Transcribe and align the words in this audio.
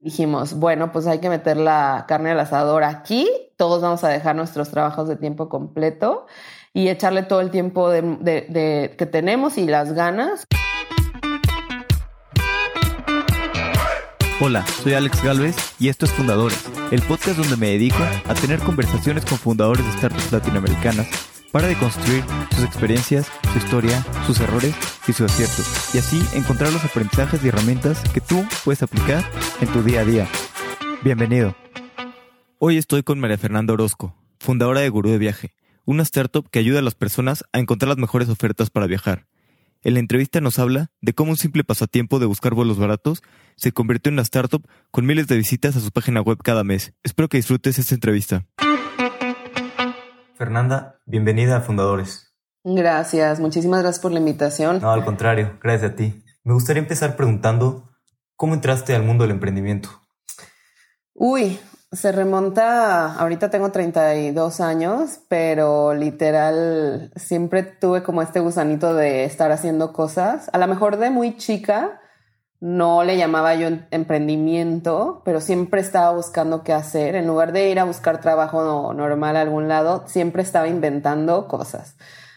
dijimos, 0.00 0.54
bueno, 0.54 0.92
pues 0.92 1.06
hay 1.06 1.18
que 1.18 1.28
meter 1.28 1.56
la 1.56 2.06
carne 2.08 2.30
al 2.30 2.40
asador 2.40 2.84
aquí, 2.84 3.28
todos 3.56 3.82
vamos 3.82 4.02
a 4.02 4.08
dejar 4.08 4.34
nuestros 4.34 4.70
trabajos 4.70 5.08
de 5.08 5.16
tiempo 5.16 5.48
completo 5.48 6.26
y 6.72 6.88
echarle 6.88 7.22
todo 7.22 7.40
el 7.40 7.50
tiempo 7.50 7.90
de, 7.90 8.94
que 8.96 9.06
tenemos 9.06 9.58
y 9.58 9.66
las 9.66 9.92
ganas. 9.92 10.44
Hola, 14.42 14.64
soy 14.82 14.94
Alex 14.94 15.22
Galvez 15.22 15.56
y 15.78 15.90
esto 15.90 16.06
es 16.06 16.12
Fundadores, 16.12 16.64
el 16.90 17.02
podcast 17.02 17.36
donde 17.36 17.58
me 17.58 17.68
dedico 17.72 17.98
a 18.26 18.34
tener 18.34 18.58
conversaciones 18.60 19.26
con 19.26 19.36
fundadores 19.36 19.84
de 19.84 19.92
startups 19.92 20.32
latinoamericanas 20.32 21.29
para 21.52 21.68
deconstruir 21.68 22.24
sus 22.54 22.64
experiencias, 22.64 23.30
su 23.52 23.58
historia, 23.58 24.04
sus 24.26 24.40
errores 24.40 24.74
y 25.06 25.12
sus 25.12 25.30
aciertos, 25.30 25.94
y 25.94 25.98
así 25.98 26.22
encontrar 26.34 26.72
los 26.72 26.84
aprendizajes 26.84 27.42
y 27.44 27.48
herramientas 27.48 28.00
que 28.12 28.20
tú 28.20 28.44
puedes 28.64 28.82
aplicar 28.82 29.24
en 29.60 29.68
tu 29.68 29.82
día 29.82 30.00
a 30.00 30.04
día. 30.04 30.28
Bienvenido. 31.02 31.56
Hoy 32.58 32.76
estoy 32.76 33.02
con 33.02 33.18
María 33.18 33.38
Fernanda 33.38 33.72
Orozco, 33.72 34.14
fundadora 34.38 34.80
de 34.80 34.88
Gurú 34.88 35.10
de 35.10 35.18
Viaje, 35.18 35.54
una 35.84 36.02
startup 36.02 36.48
que 36.50 36.58
ayuda 36.58 36.80
a 36.80 36.82
las 36.82 36.94
personas 36.94 37.44
a 37.52 37.58
encontrar 37.58 37.88
las 37.88 37.98
mejores 37.98 38.28
ofertas 38.28 38.70
para 38.70 38.86
viajar. 38.86 39.26
En 39.82 39.94
la 39.94 40.00
entrevista 40.00 40.42
nos 40.42 40.58
habla 40.58 40.90
de 41.00 41.14
cómo 41.14 41.30
un 41.30 41.38
simple 41.38 41.64
pasatiempo 41.64 42.18
de 42.18 42.26
buscar 42.26 42.52
vuelos 42.52 42.78
baratos 42.78 43.22
se 43.56 43.72
convirtió 43.72 44.10
en 44.10 44.16
una 44.16 44.22
startup 44.22 44.66
con 44.90 45.06
miles 45.06 45.26
de 45.26 45.38
visitas 45.38 45.74
a 45.74 45.80
su 45.80 45.90
página 45.90 46.20
web 46.20 46.38
cada 46.44 46.64
mes. 46.64 46.92
Espero 47.02 47.30
que 47.30 47.38
disfrutes 47.38 47.78
esta 47.78 47.94
entrevista. 47.94 48.46
Fernanda, 50.40 50.98
bienvenida 51.04 51.58
a 51.58 51.60
Fundadores. 51.60 52.34
Gracias, 52.64 53.40
muchísimas 53.40 53.82
gracias 53.82 54.00
por 54.00 54.10
la 54.10 54.20
invitación. 54.20 54.80
No, 54.80 54.90
al 54.90 55.04
contrario, 55.04 55.58
gracias 55.62 55.92
a 55.92 55.94
ti. 55.96 56.24
Me 56.44 56.54
gustaría 56.54 56.80
empezar 56.80 57.14
preguntando, 57.14 57.90
¿cómo 58.36 58.54
entraste 58.54 58.96
al 58.96 59.02
mundo 59.02 59.24
del 59.24 59.32
emprendimiento? 59.32 59.90
Uy, 61.12 61.60
se 61.92 62.10
remonta, 62.10 63.16
ahorita 63.16 63.50
tengo 63.50 63.70
32 63.70 64.62
años, 64.62 65.20
pero 65.28 65.92
literal 65.92 67.12
siempre 67.16 67.62
tuve 67.62 68.02
como 68.02 68.22
este 68.22 68.40
gusanito 68.40 68.94
de 68.94 69.24
estar 69.24 69.52
haciendo 69.52 69.92
cosas. 69.92 70.48
A 70.54 70.56
lo 70.56 70.66
mejor 70.68 70.96
de 70.96 71.10
muy 71.10 71.36
chica, 71.36 71.99
no 72.60 73.04
le 73.04 73.16
llamaba 73.16 73.54
yo 73.54 73.68
emprendimiento, 73.90 75.22
pero 75.24 75.40
siempre 75.40 75.80
estaba 75.80 76.12
buscando 76.12 76.62
qué 76.62 76.74
hacer. 76.74 77.16
En 77.16 77.26
lugar 77.26 77.52
de 77.52 77.70
ir 77.70 77.80
a 77.80 77.84
buscar 77.84 78.20
trabajo 78.20 78.92
normal 78.92 79.36
a 79.36 79.40
algún 79.40 79.68
lado, 79.68 80.04
siempre 80.06 80.42
estaba 80.42 80.68
inventando 80.68 81.48
cosas. 81.48 81.96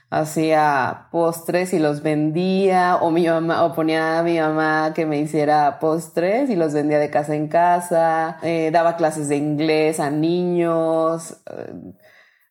Hacía 0.10 1.08
postres 1.12 1.74
y 1.74 1.80
los 1.80 2.04
vendía, 2.04 2.98
o 2.98 3.12
mi 3.12 3.28
mamá, 3.28 3.66
o 3.66 3.74
ponía 3.74 4.20
a 4.20 4.24
mi 4.24 4.40
mamá 4.40 4.94
que 4.94 5.06
me 5.06 5.18
hiciera 5.20 5.80
postres 5.80 6.50
y 6.50 6.56
los 6.56 6.74
vendía 6.74 7.00
de 7.00 7.10
casa 7.10 7.36
en 7.36 7.48
casa. 7.48 8.38
Eh, 8.44 8.70
daba 8.72 8.96
clases 8.96 9.28
de 9.28 9.38
inglés 9.38 10.00
a 10.00 10.10
niños. 10.12 11.38
Eh, 11.52 11.94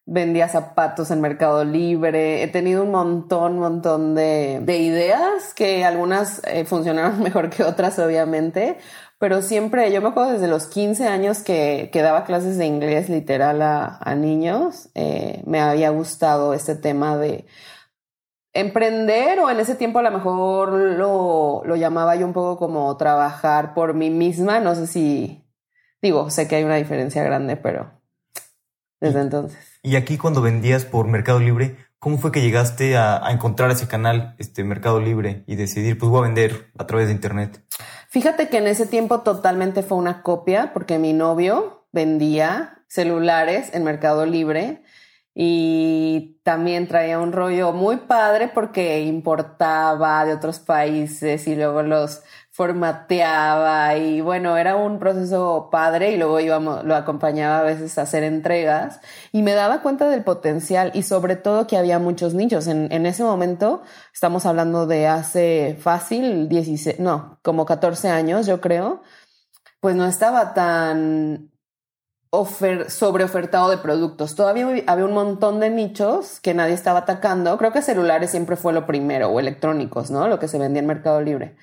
vendía 0.05 0.49
zapatos 0.49 1.11
en 1.11 1.21
Mercado 1.21 1.65
Libre, 1.65 2.43
he 2.43 2.49
tenido 2.49 2.83
un 2.83 2.91
montón, 2.91 3.59
montón 3.59 4.15
de, 4.15 4.61
de 4.63 4.79
ideas 4.79 5.55
que 5.55 5.85
algunas 5.85 6.43
eh, 6.45 6.65
funcionaron 6.65 7.21
mejor 7.23 7.51
que 7.51 7.63
otras, 7.63 7.99
obviamente, 7.99 8.79
pero 9.19 9.41
siempre, 9.43 9.93
yo 9.93 10.03
me 10.03 10.09
acuerdo 10.09 10.33
desde 10.33 10.49
los 10.49 10.67
15 10.67 11.07
años 11.07 11.39
que, 11.43 11.91
que 11.93 12.03
daba 12.03 12.25
clases 12.25 12.59
de 12.59 12.67
inglés 12.67 13.09
literal 13.09 13.63
a, 13.63 13.99
a 14.01 14.15
niños, 14.17 14.89
eh, 14.95 15.43
me 15.47 15.61
había 15.61 15.91
gustado 15.91 16.55
este 16.55 16.75
tema 16.75 17.17
de 17.17 17.47
emprender 18.53 19.39
o 19.39 19.49
en 19.51 19.61
ese 19.61 19.77
tiempo 19.77 20.01
a 20.01 20.03
lo 20.03 20.11
mejor 20.11 20.73
lo, 20.73 21.63
lo 21.65 21.77
llamaba 21.77 22.17
yo 22.17 22.27
un 22.27 22.33
poco 22.33 22.59
como 22.59 22.95
trabajar 22.97 23.75
por 23.75 23.95
mí 23.95 24.11
misma, 24.11 24.61
no 24.61 24.75
sé 24.75 24.87
si, 24.89 25.45
digo, 26.03 26.29
sé 26.29 26.49
que 26.49 26.57
hay 26.57 26.65
una 26.65 26.77
diferencia 26.77 27.23
grande, 27.23 27.57
pero 27.57 27.93
desde 29.01 29.21
entonces. 29.21 29.72
Y 29.85 29.97
aquí 29.97 30.17
cuando 30.17 30.41
vendías 30.41 30.85
por 30.85 31.09
Mercado 31.09 31.41
Libre, 31.41 31.77
¿cómo 31.99 32.17
fue 32.17 32.31
que 32.31 32.41
llegaste 32.41 32.97
a, 32.97 33.21
encontrar 33.31 33.73
ese 33.73 33.89
canal, 33.89 34.37
este 34.39 34.63
Mercado 34.63 35.01
Libre, 35.01 35.43
y 35.49 35.57
decidir, 35.57 35.99
pues 35.99 36.09
voy 36.09 36.21
a 36.21 36.23
vender 36.23 36.71
a 36.79 36.87
través 36.87 37.09
de 37.09 37.15
Internet? 37.15 37.65
Fíjate 38.09 38.49
que 38.49 38.59
en 38.59 38.69
ese 38.69 38.87
tiempo 38.87 39.23
totalmente 39.23 39.83
fue 39.83 39.99
una 39.99 40.23
copia, 40.23 40.73
porque 40.73 41.01
mi 41.01 41.13
novio 41.13 41.89
vendía 41.91 42.85
celulares 42.87 43.71
en 43.73 43.83
Mercado 43.83 44.25
Libre 44.25 44.85
y 45.35 46.39
también 46.45 46.87
traía 46.87 47.19
un 47.19 47.33
rollo 47.33 47.73
muy 47.73 47.97
padre 47.97 48.49
porque 48.55 49.01
importaba 49.01 50.25
de 50.25 50.35
otros 50.35 50.61
países 50.61 51.49
y 51.49 51.57
luego 51.57 51.83
los 51.83 52.23
formateaba 52.53 53.97
y 53.97 54.21
bueno, 54.21 54.59
era 54.59 54.77
un 54.77 54.99
proceso 54.99 55.69
padre 55.73 56.13
y 56.13 56.19
luego 56.19 56.39
íbamos, 56.39 56.85
lo 56.85 56.95
acompañaba 56.95 57.61
a 57.61 57.63
veces 57.63 57.97
a 57.97 58.03
hacer 58.03 58.25
entregas 58.25 59.01
y 59.33 59.43
me 59.43 59.55
daba 59.55 59.81
cuenta 59.81 60.11
del 60.11 60.23
potencial 60.23 60.91
y 60.95 61.03
sobre 61.03 61.37
todo 61.37 61.67
que 61.67 61.79
había 61.79 61.99
muchos 61.99 62.35
nichos. 62.35 62.67
En, 62.67 62.93
en 62.93 63.07
ese 63.07 63.25
momento, 63.25 63.83
estamos 64.13 64.45
hablando 64.45 64.87
de 64.87 65.09
hace 65.09 65.79
fácil 65.81 66.51
16, 66.51 67.01
no, 67.01 67.39
como 67.43 67.65
14 67.65 68.11
años, 68.11 68.47
yo 68.47 68.61
creo, 68.61 69.03
pues 69.81 69.97
no 69.97 70.07
estaba 70.07 70.53
tan 70.53 71.51
ofer 72.29 72.91
sobre 72.91 73.27
de 73.27 73.79
productos. 73.79 74.35
Todavía 74.35 74.67
había 74.87 75.05
un 75.07 75.15
montón 75.15 75.59
de 75.59 75.71
nichos 75.71 76.39
que 76.41 76.55
nadie 76.55 76.75
estaba 76.75 77.01
atacando. 77.01 77.57
Creo 77.59 77.73
que 77.73 77.83
celulares 77.83 78.31
siempre 78.31 78.57
fue 78.57 78.75
lo 78.75 78.87
primero 78.87 79.29
o 79.29 79.41
electrónicos, 79.41 80.11
¿no? 80.11 80.29
Lo 80.29 80.39
que 80.39 80.49
se 80.49 80.59
vendía 80.59 80.81
en 80.81 80.87
Mercado 80.87 81.21
Libre 81.23 81.57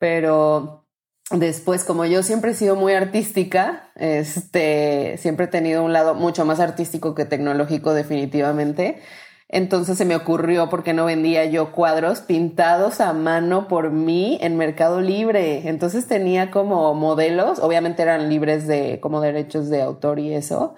pero 0.00 0.86
después, 1.30 1.84
como 1.84 2.06
yo 2.06 2.24
siempre 2.24 2.52
he 2.52 2.54
sido 2.54 2.74
muy 2.74 2.94
artística, 2.94 3.92
este, 3.94 5.16
siempre 5.18 5.44
he 5.44 5.48
tenido 5.48 5.84
un 5.84 5.92
lado 5.92 6.14
mucho 6.14 6.44
más 6.44 6.58
artístico 6.58 7.14
que 7.14 7.26
tecnológico 7.26 7.94
definitivamente. 7.94 9.00
Entonces 9.48 9.98
se 9.98 10.04
me 10.04 10.16
ocurrió 10.16 10.68
por 10.70 10.82
qué 10.84 10.94
no 10.94 11.04
vendía 11.04 11.44
yo 11.44 11.72
cuadros 11.72 12.20
pintados 12.20 13.00
a 13.00 13.12
mano 13.12 13.68
por 13.68 13.90
mí 13.90 14.38
en 14.40 14.56
Mercado 14.56 15.00
Libre. 15.00 15.68
Entonces 15.68 16.06
tenía 16.06 16.50
como 16.50 16.94
modelos, 16.94 17.58
obviamente 17.58 18.02
eran 18.02 18.28
libres 18.28 18.66
de 18.66 19.00
como 19.00 19.20
derechos 19.20 19.68
de 19.68 19.82
autor 19.82 20.18
y 20.18 20.32
eso. 20.34 20.76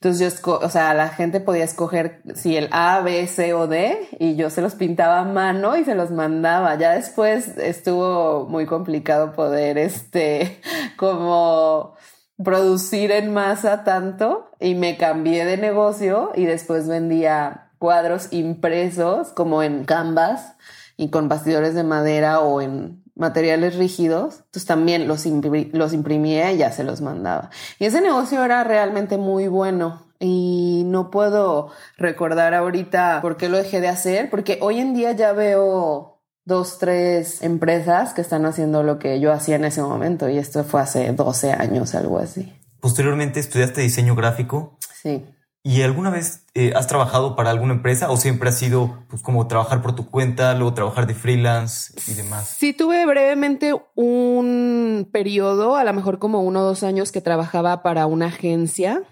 Entonces 0.00 0.40
yo, 0.40 0.58
o 0.60 0.68
sea, 0.70 0.94
la 0.94 1.08
gente 1.08 1.40
podía 1.40 1.64
escoger 1.64 2.22
si 2.36 2.56
el 2.56 2.68
A, 2.70 3.00
B, 3.00 3.26
C 3.26 3.52
o 3.52 3.66
D 3.66 4.08
y 4.20 4.36
yo 4.36 4.48
se 4.48 4.62
los 4.62 4.76
pintaba 4.76 5.18
a 5.18 5.24
mano 5.24 5.76
y 5.76 5.84
se 5.84 5.96
los 5.96 6.12
mandaba. 6.12 6.76
Ya 6.76 6.92
después 6.92 7.58
estuvo 7.58 8.46
muy 8.46 8.64
complicado 8.66 9.32
poder, 9.32 9.76
este, 9.76 10.60
como 10.96 11.96
producir 12.42 13.10
en 13.10 13.32
masa 13.32 13.82
tanto 13.82 14.52
y 14.60 14.76
me 14.76 14.96
cambié 14.96 15.44
de 15.44 15.56
negocio 15.56 16.30
y 16.36 16.44
después 16.44 16.86
vendía 16.86 17.72
cuadros 17.78 18.32
impresos 18.32 19.30
como 19.30 19.64
en 19.64 19.84
canvas 19.84 20.54
y 20.96 21.10
con 21.10 21.28
bastidores 21.28 21.74
de 21.74 21.82
madera 21.82 22.38
o 22.38 22.60
en 22.60 23.02
materiales 23.18 23.74
rígidos, 23.74 24.36
entonces 24.46 24.64
también 24.64 25.08
los, 25.08 25.26
los 25.26 25.92
imprimía 25.92 26.52
y 26.52 26.58
ya 26.58 26.72
se 26.72 26.84
los 26.84 27.00
mandaba. 27.00 27.50
Y 27.78 27.84
ese 27.84 28.00
negocio 28.00 28.42
era 28.44 28.64
realmente 28.64 29.18
muy 29.18 29.48
bueno 29.48 30.06
y 30.20 30.84
no 30.86 31.10
puedo 31.10 31.70
recordar 31.96 32.54
ahorita 32.54 33.20
por 33.20 33.36
qué 33.36 33.48
lo 33.48 33.58
dejé 33.58 33.80
de 33.80 33.88
hacer, 33.88 34.30
porque 34.30 34.58
hoy 34.62 34.78
en 34.78 34.94
día 34.94 35.12
ya 35.12 35.32
veo 35.32 36.20
dos, 36.44 36.78
tres 36.78 37.42
empresas 37.42 38.14
que 38.14 38.20
están 38.20 38.46
haciendo 38.46 38.82
lo 38.82 38.98
que 38.98 39.20
yo 39.20 39.32
hacía 39.32 39.56
en 39.56 39.64
ese 39.64 39.82
momento 39.82 40.28
y 40.28 40.38
esto 40.38 40.64
fue 40.64 40.80
hace 40.80 41.12
12 41.12 41.52
años, 41.52 41.94
algo 41.94 42.18
así. 42.18 42.54
Posteriormente 42.80 43.40
estudiaste 43.40 43.80
diseño 43.80 44.14
gráfico. 44.14 44.78
Sí. 44.94 45.26
¿Y 45.68 45.82
alguna 45.82 46.08
vez 46.08 46.46
eh, 46.54 46.72
has 46.74 46.86
trabajado 46.86 47.36
para 47.36 47.50
alguna 47.50 47.74
empresa 47.74 48.10
o 48.10 48.16
siempre 48.16 48.48
ha 48.48 48.52
sido 48.52 49.04
pues, 49.10 49.20
como 49.20 49.46
trabajar 49.48 49.82
por 49.82 49.94
tu 49.94 50.08
cuenta, 50.08 50.54
luego 50.54 50.72
trabajar 50.72 51.06
de 51.06 51.12
freelance 51.12 51.92
y 52.10 52.14
demás? 52.14 52.48
Sí, 52.56 52.72
tuve 52.72 53.04
brevemente 53.04 53.74
un 53.94 55.06
periodo, 55.12 55.76
a 55.76 55.84
lo 55.84 55.92
mejor 55.92 56.18
como 56.18 56.40
uno 56.40 56.60
o 56.60 56.64
dos 56.64 56.84
años 56.84 57.12
que 57.12 57.20
trabajaba 57.20 57.82
para 57.82 58.06
una 58.06 58.28
agencia. 58.28 59.02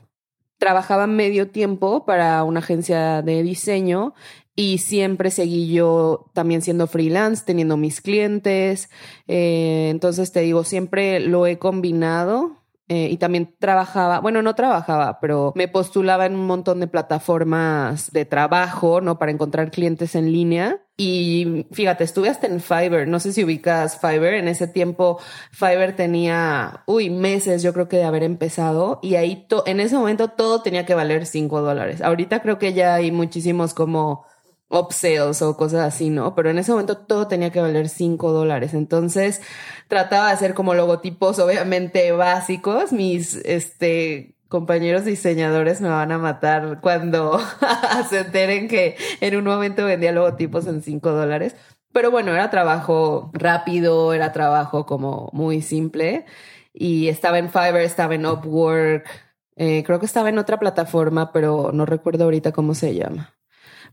Trabajaba 0.56 1.06
medio 1.06 1.50
tiempo 1.50 2.06
para 2.06 2.42
una 2.42 2.60
agencia 2.60 3.20
de 3.20 3.42
diseño 3.42 4.14
y 4.54 4.78
siempre 4.78 5.30
seguí 5.30 5.70
yo 5.70 6.30
también 6.32 6.62
siendo 6.62 6.86
freelance, 6.86 7.44
teniendo 7.44 7.76
mis 7.76 8.00
clientes. 8.00 8.88
Eh, 9.28 9.88
entonces 9.90 10.32
te 10.32 10.40
digo, 10.40 10.64
siempre 10.64 11.20
lo 11.20 11.46
he 11.46 11.58
combinado 11.58 12.62
eh, 12.88 13.08
y 13.10 13.16
también 13.16 13.54
trabajaba, 13.58 14.20
bueno, 14.20 14.42
no 14.42 14.54
trabajaba, 14.54 15.18
pero 15.20 15.52
me 15.56 15.66
postulaba 15.66 16.24
en 16.26 16.34
un 16.34 16.46
montón 16.46 16.78
de 16.78 16.86
plataformas 16.86 18.12
de 18.12 18.24
trabajo, 18.24 19.00
¿no? 19.00 19.18
Para 19.18 19.32
encontrar 19.32 19.72
clientes 19.72 20.14
en 20.14 20.32
línea. 20.32 20.82
Y 20.96 21.66
fíjate, 21.72 22.04
estuve 22.04 22.28
hasta 22.28 22.46
en 22.46 22.60
Fiverr, 22.60 23.08
no 23.08 23.18
sé 23.18 23.32
si 23.32 23.44
ubicas 23.44 24.00
Fiverr, 24.00 24.34
en 24.34 24.48
ese 24.48 24.66
tiempo 24.68 25.18
Fiverr 25.50 25.96
tenía, 25.96 26.84
uy, 26.86 27.10
meses 27.10 27.62
yo 27.62 27.74
creo 27.74 27.88
que 27.88 27.98
de 27.98 28.04
haber 28.04 28.22
empezado 28.22 29.00
y 29.02 29.16
ahí 29.16 29.46
en 29.66 29.80
ese 29.80 29.96
momento 29.96 30.28
todo 30.28 30.62
tenía 30.62 30.86
que 30.86 30.94
valer 30.94 31.26
cinco 31.26 31.60
dólares. 31.60 32.00
Ahorita 32.00 32.40
creo 32.40 32.58
que 32.58 32.72
ya 32.72 32.94
hay 32.94 33.10
muchísimos 33.10 33.74
como 33.74 34.24
upsells 34.68 35.42
o 35.42 35.56
cosas 35.56 35.80
así, 35.94 36.10
¿no? 36.10 36.34
Pero 36.34 36.50
en 36.50 36.58
ese 36.58 36.72
momento 36.72 36.96
todo 36.96 37.28
tenía 37.28 37.50
que 37.50 37.60
valer 37.60 37.88
5 37.88 38.32
dólares. 38.32 38.74
Entonces 38.74 39.40
trataba 39.88 40.28
de 40.28 40.32
hacer 40.34 40.54
como 40.54 40.74
logotipos 40.74 41.38
obviamente 41.38 42.12
básicos. 42.12 42.92
Mis, 42.92 43.36
este, 43.36 44.36
compañeros 44.48 45.04
diseñadores 45.04 45.80
me 45.80 45.88
van 45.88 46.12
a 46.12 46.18
matar 46.18 46.80
cuando 46.80 47.38
se 48.10 48.20
enteren 48.20 48.68
que 48.68 48.96
en 49.20 49.36
un 49.36 49.44
momento 49.44 49.84
vendía 49.84 50.12
logotipos 50.12 50.66
en 50.66 50.82
5 50.82 51.10
dólares. 51.12 51.56
Pero 51.92 52.10
bueno, 52.10 52.32
era 52.34 52.50
trabajo 52.50 53.30
rápido, 53.32 54.12
era 54.12 54.32
trabajo 54.32 54.86
como 54.86 55.30
muy 55.32 55.62
simple. 55.62 56.26
Y 56.72 57.08
estaba 57.08 57.38
en 57.38 57.50
Fiverr, 57.50 57.80
estaba 57.80 58.14
en 58.14 58.26
Upwork, 58.26 59.08
eh, 59.56 59.82
creo 59.84 59.98
que 59.98 60.06
estaba 60.06 60.28
en 60.28 60.38
otra 60.38 60.58
plataforma, 60.58 61.32
pero 61.32 61.70
no 61.72 61.86
recuerdo 61.86 62.24
ahorita 62.24 62.52
cómo 62.52 62.74
se 62.74 62.94
llama. 62.94 63.35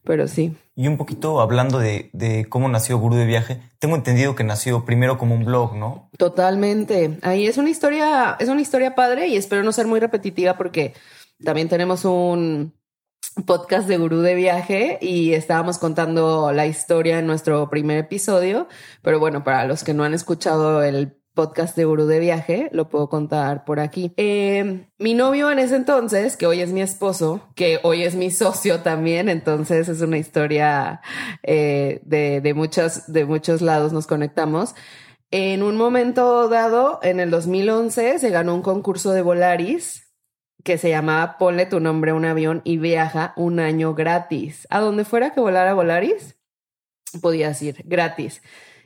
Pero 0.03 0.27
sí. 0.27 0.55
Y 0.75 0.88
un 0.88 0.97
poquito 0.97 1.39
hablando 1.39 1.79
de, 1.79 2.09
de, 2.13 2.45
cómo 2.50 2.67
nació 2.67 2.97
Gurú 2.97 3.15
de 3.15 3.25
Viaje, 3.25 3.61
tengo 3.79 3.95
entendido 3.95 4.35
que 4.35 4.44
nació 4.44 4.85
primero 4.85 5.17
como 5.17 5.35
un 5.35 5.45
blog, 5.45 5.75
¿no? 5.75 6.09
Totalmente. 6.17 7.19
Ahí 7.21 7.47
es 7.47 7.57
una 7.57 7.69
historia, 7.69 8.35
es 8.39 8.50
una 8.50 8.61
historia 8.61 8.95
padre 8.95 9.27
y 9.27 9.38
espero 9.38 9.63
no 9.63 9.71
ser 9.71 9.88
muy 9.88 10.00
repetitiva 10.00 10.57
porque 10.57 10.94
también 11.44 11.69
tenemos 11.69 12.03
un 12.05 12.73
podcast 13.45 13.88
de 13.88 13.97
Gurú 13.97 14.19
de 14.19 14.35
Viaje 14.35 15.00
y 15.01 15.33
estábamos 15.33 15.79
contando 15.79 16.51
la 16.51 16.67
historia 16.67 17.19
en 17.19 17.27
nuestro 17.27 17.69
primer 17.69 17.97
episodio. 17.97 18.67
Pero 19.01 19.19
bueno, 19.19 19.44
para 19.44 19.65
los 19.65 19.83
que 19.83 19.94
no 19.94 20.03
han 20.03 20.13
escuchado 20.13 20.83
el 20.83 21.17
podcast 21.33 21.75
de 21.75 21.85
Gurú 21.85 22.06
de 22.06 22.19
Viaje, 22.19 22.69
lo 22.71 22.89
puedo 22.89 23.09
contar 23.09 23.65
por 23.65 23.80
aquí. 23.80 24.13
Eh, 24.18 24.88
mi 24.97 25.13
novio 25.13 25.51
en 25.51 25.59
ese 25.59 25.75
entonces, 25.75 26.38
que 26.38 26.45
hoy 26.45 26.62
es 26.62 26.71
mi 26.71 26.81
esposo, 26.81 27.41
que 27.56 27.80
hoy 27.83 28.03
es 28.03 28.15
mi 28.15 28.31
socio 28.31 28.81
también, 28.81 29.30
entonces 29.30 29.89
es 29.89 30.01
una 30.01 30.18
historia 30.18 31.01
eh, 31.44 32.01
de, 32.06 32.41
de, 32.41 32.53
muchos, 32.53 33.12
de 33.12 33.25
muchos 33.25 33.62
lados 33.62 33.94
nos 33.94 34.07
conectamos. 34.07 34.75
En 35.31 35.63
un 35.63 35.77
momento 35.77 36.47
dado, 36.47 37.00
en 37.01 37.19
el 37.19 37.31
2011, 37.31 38.19
se 38.19 38.30
ganó 38.30 38.53
un 38.53 38.62
concurso 38.62 39.12
de 39.12 39.24
Volaris 39.24 40.03
que 40.63 40.77
se 40.77 40.89
llamaba 40.89 41.38
Ponle 41.38 41.65
tu 41.65 41.80
nombre 41.80 42.12
a 42.12 42.15
un 42.15 42.25
avión 42.25 42.62
y 42.63 42.77
viaja 42.77 43.33
un 43.35 43.59
año 43.59 43.94
gratis. 43.95 44.68
A 44.69 44.80
donde 44.80 45.06
fuera 45.06 45.31
que 45.31 45.41
volara 45.41 45.74
Volaris, 45.74 46.38
podías 47.21 47.62
ir 47.62 47.81
gratis. 47.85 48.41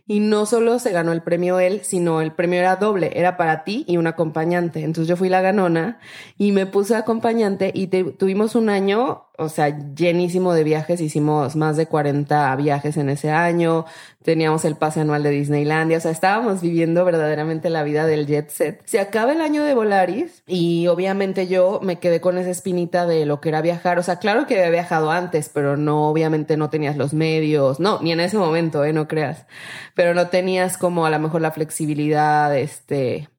Y 0.07 0.21
no 0.21 0.45
solo 0.45 0.79
se 0.79 0.91
ganó 0.91 1.11
el 1.11 1.21
premio 1.21 1.59
él, 1.59 1.81
sino 1.83 2.21
el 2.21 2.31
premio 2.31 2.59
era 2.59 2.77
doble, 2.77 3.11
era 3.13 3.35
para 3.35 3.63
ti 3.63 3.83
y 3.87 3.97
un 3.97 4.07
acompañante. 4.07 4.83
Entonces 4.83 5.07
yo 5.07 5.17
fui 5.17 5.29
la 5.29 5.41
ganona 5.41 5.99
y 6.37 6.53
me 6.53 6.65
puse 6.65 6.95
acompañante 6.95 7.71
y 7.73 7.87
tuvimos 7.87 8.55
un 8.55 8.69
año 8.69 9.26
o 9.37 9.49
sea, 9.49 9.77
llenísimo 9.93 10.53
de 10.53 10.63
viajes, 10.63 10.99
hicimos 10.99 11.55
más 11.55 11.77
de 11.77 11.85
40 11.85 12.55
viajes 12.55 12.97
en 12.97 13.09
ese 13.09 13.29
año, 13.29 13.85
teníamos 14.23 14.65
el 14.65 14.75
pase 14.75 15.01
anual 15.01 15.21
de 15.21 15.29
Disneylandia, 15.29 15.99
o 15.99 16.01
sea, 16.01 16.11
estábamos 16.11 16.61
viviendo 16.61 17.05
verdaderamente 17.05 17.69
la 17.69 17.83
vida 17.83 18.07
del 18.07 18.25
jet 18.25 18.49
set. 18.49 18.81
Se 18.85 18.99
acaba 18.99 19.33
el 19.33 19.41
año 19.41 19.63
de 19.63 19.75
Volaris 19.75 20.43
y 20.47 20.87
obviamente 20.87 21.47
yo 21.47 21.79
me 21.83 21.99
quedé 21.99 22.19
con 22.19 22.37
esa 22.37 22.49
espinita 22.49 23.05
de 23.05 23.25
lo 23.25 23.39
que 23.39 23.49
era 23.49 23.61
viajar, 23.61 23.99
o 23.99 24.03
sea, 24.03 24.17
claro 24.17 24.47
que 24.47 24.57
había 24.57 24.71
viajado 24.71 25.11
antes, 25.11 25.49
pero 25.53 25.77
no, 25.77 26.09
obviamente 26.09 26.57
no 26.57 26.69
tenías 26.71 26.97
los 26.97 27.13
medios, 27.13 27.79
no, 27.79 27.99
ni 28.01 28.11
en 28.11 28.19
ese 28.19 28.37
momento, 28.37 28.83
eh, 28.83 28.91
no 28.91 29.07
creas, 29.07 29.45
pero 29.93 30.15
no 30.15 30.27
tenías 30.29 30.77
como 30.77 31.05
a 31.05 31.11
lo 31.11 31.19
mejor 31.19 31.41
la 31.41 31.51
flexibilidad, 31.51 32.57
este, 32.57 33.29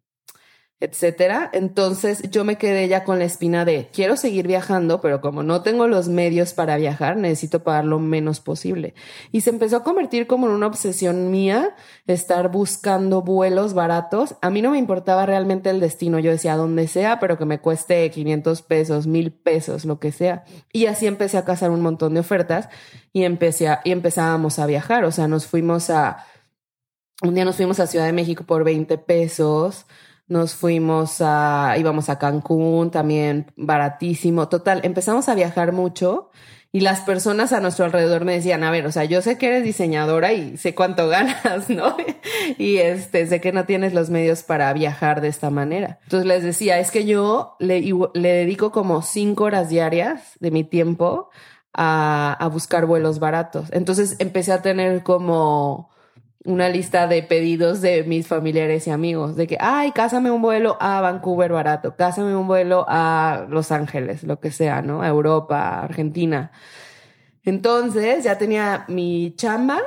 etcétera. 0.80 1.50
Entonces 1.52 2.22
yo 2.30 2.44
me 2.44 2.56
quedé 2.56 2.86
ya 2.86 3.02
con 3.02 3.19
la 3.19 3.25
espina 3.25 3.64
de 3.64 3.88
quiero 3.92 4.16
seguir 4.16 4.46
viajando, 4.46 5.00
pero 5.00 5.20
como 5.20 5.42
no 5.42 5.62
tengo 5.62 5.88
los 5.88 6.08
medios 6.08 6.54
para 6.54 6.76
viajar, 6.76 7.16
necesito 7.16 7.64
pagar 7.64 7.84
lo 7.84 7.98
menos 7.98 8.40
posible. 8.40 8.94
Y 9.32 9.40
se 9.40 9.50
empezó 9.50 9.78
a 9.78 9.82
convertir 9.82 10.26
como 10.28 10.46
en 10.46 10.52
una 10.52 10.69
obsesión 10.69 11.30
mía 11.30 11.75
estar 12.06 12.50
buscando 12.50 13.22
vuelos 13.22 13.75
baratos. 13.75 14.36
A 14.40 14.50
mí 14.50 14.62
no 14.62 14.70
me 14.70 14.78
importaba 14.78 15.26
realmente 15.26 15.70
el 15.70 15.80
destino. 15.80 16.20
Yo 16.20 16.30
decía 16.30 16.56
donde 16.56 16.86
sea, 16.86 17.19
pero 17.19 17.38
que 17.38 17.44
me 17.44 17.58
cueste 17.58 18.08
500 18.10 18.62
pesos, 18.62 19.06
mil 19.08 19.32
pesos, 19.32 19.84
lo 19.84 19.98
que 19.98 20.12
sea. 20.12 20.44
Y 20.72 20.86
así 20.86 21.06
empecé 21.06 21.38
a 21.38 21.44
cazar 21.44 21.70
un 21.70 21.81
montón 21.81 22.14
de 22.14 22.20
ofertas 22.20 22.69
y 23.12 23.24
empecé 23.24 23.69
a, 23.69 23.81
y 23.84 23.90
empezábamos 23.90 24.60
a 24.60 24.66
viajar. 24.66 25.04
O 25.04 25.10
sea, 25.10 25.26
nos 25.26 25.46
fuimos 25.46 25.90
a, 25.90 26.24
un 27.22 27.34
día 27.34 27.44
nos 27.44 27.56
fuimos 27.56 27.81
a 27.81 27.88
Ciudad 27.88 28.06
de 28.06 28.12
México 28.12 28.44
por 28.44 28.62
20 28.62 28.96
pesos 28.98 29.86
nos 30.28 30.54
fuimos 30.54 31.16
a, 31.20 31.75
íbamos 31.78 32.08
a 32.08 32.19
Cancún, 32.19 32.90
también 32.90 33.52
baratísimo. 33.56 34.48
Total, 34.48 34.80
empezamos 34.84 35.28
a 35.28 35.34
viajar 35.34 35.72
mucho 35.72 36.30
y 36.70 36.80
las 36.80 37.00
personas 37.00 37.54
a 37.54 37.60
nuestro 37.60 37.86
alrededor 37.86 38.26
me 38.26 38.34
decían, 38.34 38.62
a 38.62 38.70
ver, 38.70 38.86
o 38.86 38.92
sea, 38.92 39.04
yo 39.04 39.22
sé 39.22 39.38
que 39.38 39.48
eres 39.48 39.64
diseñadora 39.64 40.34
y 40.34 40.58
sé 40.58 40.75
cuánto 40.75 41.08
ganas, 41.08 41.70
¿no? 41.70 41.96
y 42.58 42.76
este, 42.76 43.26
sé 43.26 43.40
que 43.40 43.52
no 43.52 43.64
tienes 43.64 43.94
los 43.94 44.10
medios 44.10 44.42
para 44.42 44.70
viajar 44.75 45.22
de 45.22 45.28
esta 45.28 45.48
manera. 45.48 45.98
Entonces 46.02 46.26
les 46.26 46.42
decía, 46.42 46.78
es 46.78 46.90
que 46.90 47.06
yo 47.06 47.56
le, 47.58 47.81
le 47.81 48.32
dedico 48.32 48.70
como 48.70 49.00
cinco 49.00 49.44
horas 49.44 49.70
diarias 49.70 50.32
de 50.40 50.50
mi 50.50 50.62
tiempo 50.62 51.31
a, 51.72 52.36
a 52.38 52.48
buscar 52.48 52.84
vuelos 52.84 53.19
baratos. 53.19 53.69
Entonces 53.72 54.16
empecé 54.19 54.52
a 54.52 54.60
tener 54.60 55.02
como 55.02 55.90
una 56.48 56.70
lista 56.70 57.06
de 57.06 57.22
pedidos 57.22 57.82
de 57.82 58.04
mis 58.04 58.26
familiares 58.26 58.86
y 58.86 58.90
amigos, 58.90 59.36
de 59.36 59.46
que, 59.46 59.58
ay, 59.60 59.92
cásame 59.92 60.30
un 60.30 60.40
vuelo 60.40 60.78
a 60.80 61.02
Vancouver 61.02 61.52
barato, 61.52 61.94
cásame 61.94 62.34
un 62.34 62.46
vuelo 62.46 62.86
a 62.88 63.44
Los 63.50 63.70
Ángeles, 63.70 64.22
lo 64.22 64.40
que 64.40 64.50
sea, 64.50 64.80
¿no? 64.80 65.02
A 65.02 65.08
Europa, 65.08 65.80
Argentina. 65.82 66.50
Entonces 67.44 68.24
ya 68.24 68.38
tenía 68.38 68.86
mi 68.88 69.34
chamba, 69.36 69.78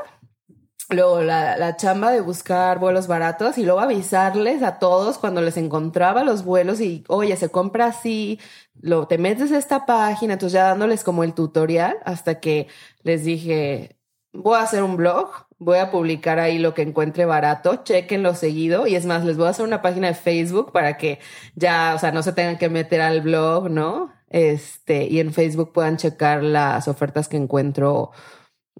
luego 0.91 1.21
la, 1.21 1.57
la, 1.57 1.77
chamba 1.77 2.11
de 2.11 2.21
buscar 2.21 2.77
vuelos 2.77 3.07
baratos 3.07 3.57
y 3.57 3.63
luego 3.63 3.79
avisarles 3.79 4.61
a 4.61 4.77
todos 4.77 5.17
cuando 5.17 5.41
les 5.41 5.57
encontraba 5.57 6.23
los 6.23 6.45
vuelos 6.45 6.79
y, 6.79 7.03
oye, 7.07 7.35
se 7.37 7.49
compra 7.49 7.87
así, 7.87 8.39
lo, 8.79 9.07
te 9.07 9.17
metes 9.17 9.51
esta 9.51 9.87
página, 9.87 10.33
entonces 10.33 10.53
ya 10.53 10.65
dándoles 10.65 11.03
como 11.03 11.23
el 11.23 11.33
tutorial 11.33 11.97
hasta 12.05 12.39
que 12.39 12.67
les 13.01 13.23
dije, 13.25 13.97
voy 14.31 14.57
a 14.57 14.61
hacer 14.61 14.83
un 14.83 14.95
blog 14.95 15.47
Voy 15.63 15.77
a 15.77 15.91
publicar 15.91 16.39
ahí 16.39 16.57
lo 16.57 16.73
que 16.73 16.81
encuentre 16.81 17.25
barato, 17.25 17.83
chequenlo 17.83 18.33
seguido 18.33 18.87
y 18.87 18.95
es 18.95 19.05
más, 19.05 19.23
les 19.23 19.37
voy 19.37 19.45
a 19.45 19.51
hacer 19.51 19.63
una 19.63 19.83
página 19.83 20.07
de 20.07 20.15
Facebook 20.15 20.71
para 20.71 20.97
que 20.97 21.19
ya, 21.53 21.93
o 21.95 21.99
sea, 21.99 22.11
no 22.11 22.23
se 22.23 22.33
tengan 22.33 22.57
que 22.57 22.67
meter 22.67 22.99
al 22.99 23.21
blog, 23.21 23.69
¿no? 23.69 24.11
Este, 24.29 25.05
y 25.05 25.19
en 25.19 25.33
Facebook 25.33 25.71
puedan 25.71 25.97
checar 25.97 26.41
las 26.41 26.87
ofertas 26.87 27.27
que 27.27 27.37
encuentro, 27.37 28.09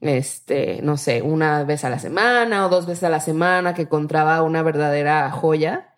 este, 0.02 0.82
no 0.82 0.98
sé, 0.98 1.22
una 1.22 1.64
vez 1.66 1.84
a 1.86 1.92
la 1.92 2.00
semana 2.00 2.66
o 2.66 2.70
dos 2.70 2.88
veces 2.88 3.04
a 3.04 3.10
la 3.10 3.20
semana 3.20 3.76
que 3.76 3.84
encontraba 3.84 4.42
una 4.42 4.64
verdadera 4.64 5.30
joya. 5.30 5.94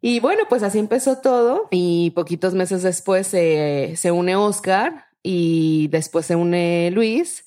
Y 0.00 0.18
bueno, 0.18 0.42
pues 0.48 0.64
así 0.64 0.80
empezó 0.80 1.18
todo 1.18 1.68
y 1.70 2.10
poquitos 2.16 2.54
meses 2.54 2.82
después 2.82 3.28
se 3.28 4.10
une 4.10 4.34
Oscar 4.34 5.06
y 5.22 5.86
después 5.92 6.26
se 6.26 6.34
une 6.34 6.90
Luis 6.92 7.44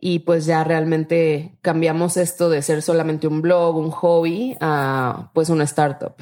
y 0.00 0.20
pues 0.20 0.46
ya 0.46 0.64
realmente 0.64 1.58
cambiamos 1.62 2.16
esto 2.16 2.48
de 2.48 2.62
ser 2.62 2.82
solamente 2.82 3.26
un 3.26 3.42
blog, 3.42 3.76
un 3.76 3.90
hobby, 3.90 4.56
a 4.60 5.30
pues 5.34 5.50
una 5.50 5.64
startup. 5.64 6.14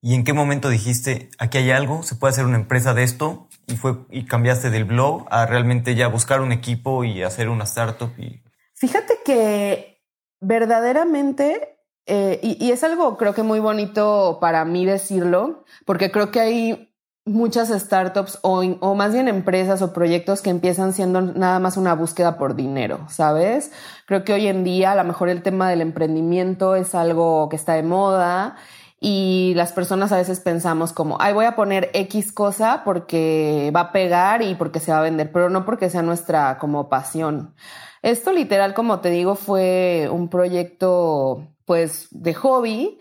¿Y 0.00 0.14
en 0.14 0.24
qué 0.24 0.32
momento 0.32 0.68
dijiste, 0.68 1.28
aquí 1.38 1.58
hay 1.58 1.70
algo, 1.70 2.02
se 2.02 2.16
puede 2.16 2.32
hacer 2.32 2.44
una 2.44 2.56
empresa 2.56 2.92
de 2.94 3.04
esto? 3.04 3.48
Y, 3.68 3.76
fue, 3.76 3.98
y 4.10 4.24
cambiaste 4.24 4.70
del 4.70 4.84
blog 4.84 5.26
a 5.30 5.46
realmente 5.46 5.94
ya 5.94 6.08
buscar 6.08 6.40
un 6.40 6.50
equipo 6.50 7.04
y 7.04 7.22
hacer 7.22 7.48
una 7.48 7.64
startup. 7.64 8.10
Y... 8.18 8.42
Fíjate 8.74 9.18
que 9.24 10.02
verdaderamente, 10.40 11.78
eh, 12.06 12.40
y, 12.42 12.64
y 12.64 12.72
es 12.72 12.82
algo 12.82 13.16
creo 13.16 13.32
que 13.32 13.44
muy 13.44 13.60
bonito 13.60 14.38
para 14.40 14.64
mí 14.64 14.84
decirlo, 14.84 15.64
porque 15.86 16.10
creo 16.10 16.32
que 16.32 16.40
hay 16.40 16.91
muchas 17.24 17.68
startups 17.68 18.38
o, 18.42 18.94
más 18.94 19.12
bien 19.12 19.28
empresas 19.28 19.80
o 19.82 19.92
proyectos 19.92 20.42
que 20.42 20.50
empiezan 20.50 20.92
siendo 20.92 21.20
nada 21.20 21.58
más 21.60 21.76
una 21.76 21.94
búsqueda 21.94 22.36
por 22.36 22.56
dinero, 22.56 23.06
¿sabes? 23.08 23.70
Creo 24.06 24.24
que 24.24 24.32
hoy 24.32 24.48
en 24.48 24.64
día 24.64 24.92
a 24.92 24.96
lo 24.96 25.04
mejor 25.04 25.28
el 25.28 25.42
tema 25.42 25.70
del 25.70 25.80
emprendimiento 25.80 26.74
es 26.74 26.94
algo 26.94 27.48
que 27.48 27.56
está 27.56 27.74
de 27.74 27.84
moda 27.84 28.56
y 28.98 29.52
las 29.56 29.72
personas 29.72 30.12
a 30.12 30.16
veces 30.16 30.40
pensamos 30.40 30.92
como, 30.92 31.16
ay, 31.20 31.32
voy 31.32 31.44
a 31.44 31.56
poner 31.56 31.90
X 31.92 32.32
cosa 32.32 32.82
porque 32.84 33.72
va 33.74 33.80
a 33.80 33.92
pegar 33.92 34.42
y 34.42 34.54
porque 34.54 34.80
se 34.80 34.92
va 34.92 34.98
a 34.98 35.02
vender, 35.02 35.30
pero 35.32 35.48
no 35.48 35.64
porque 35.64 35.90
sea 35.90 36.02
nuestra 36.02 36.58
como 36.58 36.88
pasión. 36.88 37.54
Esto 38.02 38.32
literal, 38.32 38.74
como 38.74 39.00
te 39.00 39.10
digo, 39.10 39.36
fue 39.36 40.08
un 40.10 40.28
proyecto 40.28 41.48
pues 41.64 42.08
de 42.10 42.34
hobby 42.34 42.98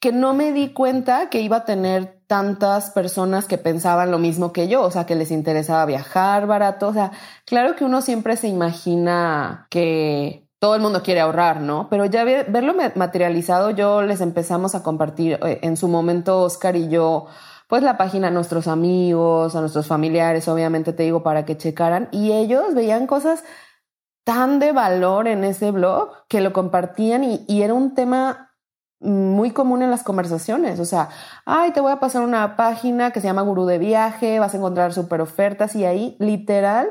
que 0.00 0.12
no 0.12 0.34
me 0.34 0.52
di 0.52 0.72
cuenta 0.72 1.28
que 1.28 1.40
iba 1.40 1.58
a 1.58 1.64
tener 1.64 2.21
tantas 2.32 2.88
personas 2.88 3.44
que 3.44 3.58
pensaban 3.58 4.10
lo 4.10 4.18
mismo 4.18 4.54
que 4.54 4.66
yo, 4.66 4.80
o 4.84 4.90
sea, 4.90 5.04
que 5.04 5.14
les 5.14 5.30
interesaba 5.30 5.84
viajar 5.84 6.46
barato, 6.46 6.88
o 6.88 6.92
sea, 6.94 7.12
claro 7.44 7.76
que 7.76 7.84
uno 7.84 8.00
siempre 8.00 8.38
se 8.38 8.48
imagina 8.48 9.66
que 9.68 10.48
todo 10.58 10.74
el 10.74 10.80
mundo 10.80 11.02
quiere 11.02 11.20
ahorrar, 11.20 11.60
¿no? 11.60 11.88
Pero 11.90 12.06
ya 12.06 12.24
verlo 12.24 12.72
materializado, 12.94 13.68
yo 13.68 14.00
les 14.00 14.22
empezamos 14.22 14.74
a 14.74 14.82
compartir 14.82 15.38
eh, 15.42 15.58
en 15.60 15.76
su 15.76 15.88
momento, 15.88 16.40
Oscar 16.40 16.74
y 16.74 16.88
yo, 16.88 17.26
pues 17.68 17.82
la 17.82 17.98
página 17.98 18.28
a 18.28 18.30
nuestros 18.30 18.66
amigos, 18.66 19.54
a 19.54 19.60
nuestros 19.60 19.86
familiares, 19.86 20.48
obviamente 20.48 20.94
te 20.94 21.02
digo, 21.02 21.22
para 21.22 21.44
que 21.44 21.58
checaran, 21.58 22.08
y 22.12 22.32
ellos 22.32 22.74
veían 22.74 23.06
cosas 23.06 23.44
tan 24.24 24.58
de 24.58 24.72
valor 24.72 25.28
en 25.28 25.44
ese 25.44 25.70
blog 25.70 26.26
que 26.30 26.40
lo 26.40 26.54
compartían 26.54 27.24
y, 27.24 27.44
y 27.46 27.60
era 27.60 27.74
un 27.74 27.94
tema 27.94 28.51
muy 29.02 29.50
común 29.50 29.82
en 29.82 29.90
las 29.90 30.02
conversaciones. 30.02 30.80
O 30.80 30.84
sea, 30.84 31.08
ay, 31.44 31.72
te 31.72 31.80
voy 31.80 31.92
a 31.92 32.00
pasar 32.00 32.22
una 32.22 32.56
página 32.56 33.10
que 33.10 33.20
se 33.20 33.26
llama 33.26 33.42
Gurú 33.42 33.66
de 33.66 33.78
Viaje, 33.78 34.38
vas 34.38 34.54
a 34.54 34.56
encontrar 34.58 34.92
super 34.92 35.20
ofertas 35.20 35.74
y 35.76 35.84
ahí 35.84 36.16
literal 36.18 36.90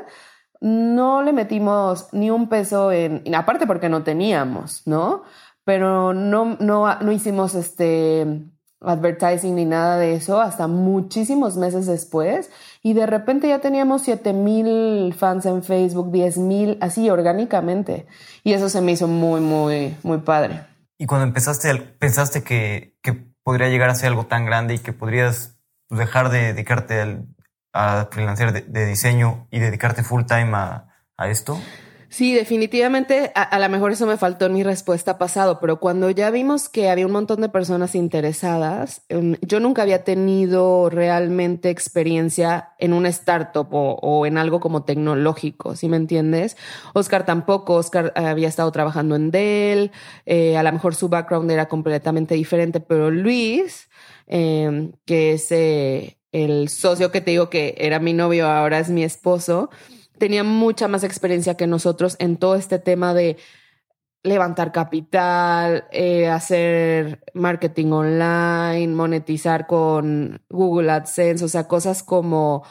no 0.60 1.22
le 1.22 1.32
metimos 1.32 2.08
ni 2.12 2.30
un 2.30 2.48
peso 2.48 2.92
en, 2.92 3.22
aparte 3.34 3.66
porque 3.66 3.88
no 3.88 4.04
teníamos, 4.04 4.82
¿no? 4.86 5.24
Pero 5.64 6.14
no, 6.14 6.56
no, 6.60 6.94
no 7.00 7.12
hicimos 7.12 7.54
este 7.56 8.46
advertising 8.80 9.54
ni 9.54 9.64
nada 9.64 9.96
de 9.96 10.14
eso 10.14 10.40
hasta 10.40 10.66
muchísimos 10.66 11.56
meses 11.56 11.86
después 11.86 12.50
y 12.82 12.94
de 12.94 13.06
repente 13.06 13.48
ya 13.48 13.60
teníamos 13.60 14.02
7 14.02 14.32
mil 14.32 15.14
fans 15.14 15.46
en 15.46 15.62
Facebook, 15.62 16.10
10 16.10 16.38
mil, 16.38 16.78
así 16.80 17.10
orgánicamente. 17.10 18.06
Y 18.44 18.52
eso 18.52 18.68
se 18.68 18.80
me 18.80 18.92
hizo 18.92 19.08
muy, 19.08 19.40
muy, 19.40 19.96
muy 20.02 20.18
padre. 20.18 20.71
Y 21.02 21.06
cuando 21.06 21.26
empezaste, 21.26 21.74
pensaste 21.98 22.44
que, 22.44 22.94
podría 23.42 23.68
llegar 23.68 23.90
a 23.90 23.94
ser 23.96 24.10
algo 24.10 24.26
tan 24.26 24.46
grande 24.46 24.74
y 24.74 24.78
que 24.78 24.92
podrías 24.92 25.58
dejar 25.90 26.28
de 26.28 26.52
dedicarte 26.52 27.24
a 27.72 28.06
freelancer 28.12 28.52
de, 28.52 28.86
diseño 28.86 29.48
y 29.50 29.58
dedicarte 29.58 30.04
full 30.04 30.22
time 30.26 30.52
a, 30.54 30.94
a 31.16 31.28
esto? 31.28 31.60
Sí, 32.12 32.34
definitivamente, 32.34 33.32
a, 33.34 33.58
lo 33.58 33.70
mejor 33.70 33.90
eso 33.90 34.06
me 34.06 34.18
faltó 34.18 34.44
en 34.44 34.52
mi 34.52 34.62
respuesta 34.62 35.16
pasado, 35.16 35.58
pero 35.60 35.80
cuando 35.80 36.10
ya 36.10 36.30
vimos 36.30 36.68
que 36.68 36.90
había 36.90 37.06
un 37.06 37.12
montón 37.12 37.40
de 37.40 37.48
personas 37.48 37.94
interesadas, 37.94 39.02
em, 39.08 39.36
yo 39.40 39.60
nunca 39.60 39.80
había 39.80 40.04
tenido 40.04 40.90
realmente 40.90 41.70
experiencia 41.70 42.74
en 42.78 42.92
una 42.92 43.08
startup 43.08 43.66
o, 43.72 44.26
en 44.26 44.36
algo 44.36 44.60
como 44.60 44.84
tecnológico, 44.84 45.74
¿sí 45.74 45.88
me 45.88 45.96
entiendes? 45.96 46.58
Oscar 46.92 47.24
tampoco, 47.24 47.76
Oscar 47.76 48.12
había 48.14 48.48
estado 48.48 48.70
trabajando 48.72 49.16
en 49.16 49.30
Dell, 49.30 49.90
eh, 50.26 50.58
a 50.58 50.62
lo 50.62 50.70
mejor 50.70 50.94
su 50.94 51.08
background 51.08 51.50
era 51.50 51.66
completamente 51.66 52.34
diferente, 52.34 52.80
pero 52.80 53.10
Luis, 53.10 53.88
em, 54.26 54.92
que 55.06 55.32
es 55.32 55.50
eh, 55.50 56.18
el 56.30 56.68
socio 56.68 57.10
que 57.10 57.22
te 57.22 57.30
digo 57.30 57.48
que 57.48 57.74
era 57.78 58.00
mi 58.00 58.12
novio, 58.12 58.48
ahora 58.48 58.78
es 58.80 58.90
mi 58.90 59.02
esposo, 59.02 59.70
tenía 60.22 60.44
mucha 60.44 60.86
más 60.86 61.02
experiencia 61.02 61.56
que 61.56 61.66
nosotros 61.66 62.14
en 62.20 62.36
todo 62.36 62.54
este 62.54 62.78
tema 62.78 63.12
de 63.12 63.38
levantar 64.22 64.70
capital, 64.70 65.86
eh, 65.90 66.28
hacer 66.28 67.24
marketing 67.34 67.90
online, 67.90 68.86
monetizar 68.94 69.66
con 69.66 70.40
Google 70.48 70.92
AdSense, 70.92 71.44
o 71.44 71.48
sea, 71.48 71.66
cosas 71.66 72.04
como 72.04 72.62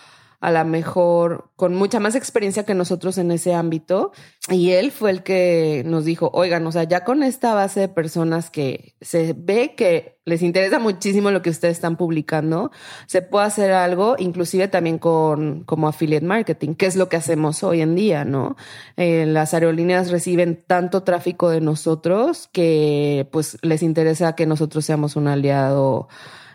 a 0.41 0.51
la 0.51 0.63
mejor 0.63 1.51
con 1.55 1.75
mucha 1.75 1.99
más 1.99 2.15
experiencia 2.15 2.65
que 2.65 2.73
nosotros 2.73 3.19
en 3.19 3.31
ese 3.31 3.53
ámbito. 3.53 4.11
Y 4.49 4.71
él 4.71 4.91
fue 4.91 5.11
el 5.11 5.23
que 5.23 5.83
nos 5.85 6.03
dijo, 6.03 6.31
oigan, 6.33 6.65
o 6.65 6.71
sea, 6.71 6.83
ya 6.83 7.03
con 7.03 7.21
esta 7.21 7.53
base 7.53 7.81
de 7.81 7.87
personas 7.87 8.49
que 8.49 8.95
se 9.01 9.33
ve 9.37 9.75
que 9.75 10.19
les 10.25 10.41
interesa 10.41 10.79
muchísimo 10.79 11.29
lo 11.29 11.43
que 11.43 11.51
ustedes 11.51 11.77
están 11.77 11.95
publicando, 11.95 12.71
se 13.05 13.21
puede 13.21 13.45
hacer 13.45 13.71
algo, 13.71 14.15
inclusive 14.17 14.67
también 14.67 14.97
con 14.97 15.63
como 15.63 15.87
affiliate 15.87 16.25
marketing, 16.25 16.73
que 16.73 16.87
es 16.87 16.95
lo 16.95 17.07
que 17.07 17.17
hacemos 17.17 17.63
hoy 17.63 17.81
en 17.81 17.95
día, 17.95 18.25
¿no? 18.25 18.55
Eh, 18.97 19.25
las 19.27 19.53
aerolíneas 19.53 20.09
reciben 20.11 20.63
tanto 20.65 21.03
tráfico 21.03 21.49
de 21.49 21.61
nosotros 21.61 22.49
que 22.51 23.27
pues 23.31 23.57
les 23.61 23.83
interesa 23.83 24.35
que 24.35 24.47
nosotros 24.47 24.85
seamos 24.85 25.15
un 25.15 25.27
aliado 25.27 26.07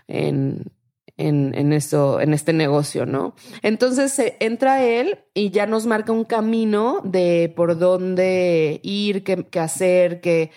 en, 0.09 0.73
en, 1.17 1.55
en, 1.55 1.73
esto, 1.73 2.21
en 2.21 2.35
este 2.35 2.53
negocio, 2.53 3.07
¿no? 3.07 3.35
Entonces 3.63 4.21
entra 4.41 4.85
él 4.85 5.19
y 5.35 5.51
ya 5.51 5.67
nos 5.67 5.87
marca 5.87 6.13
un 6.13 6.25
camino 6.25 7.01
de 7.05 7.53
por 7.57 7.79
dónde 7.79 8.81
ir, 8.83 9.25
qué, 9.25 9.45
qué 9.45 9.61
hacer, 9.61 10.21
qué, 10.21 10.51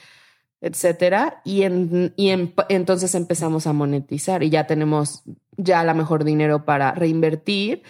etcétera. 0.61 1.41
Y, 1.45 1.63
en, 1.63 2.13
y 2.15 2.29
entonces 2.69 3.15
empezamos 3.15 3.67
a 3.67 3.73
monetizar 3.73 4.43
y 4.43 4.49
ya 4.49 4.67
tenemos 4.67 5.23
ya 5.57 5.83
la 5.83 5.93
mejor 5.93 6.23
dinero 6.23 6.65
para 6.65 6.91
reinvertir 6.93 7.83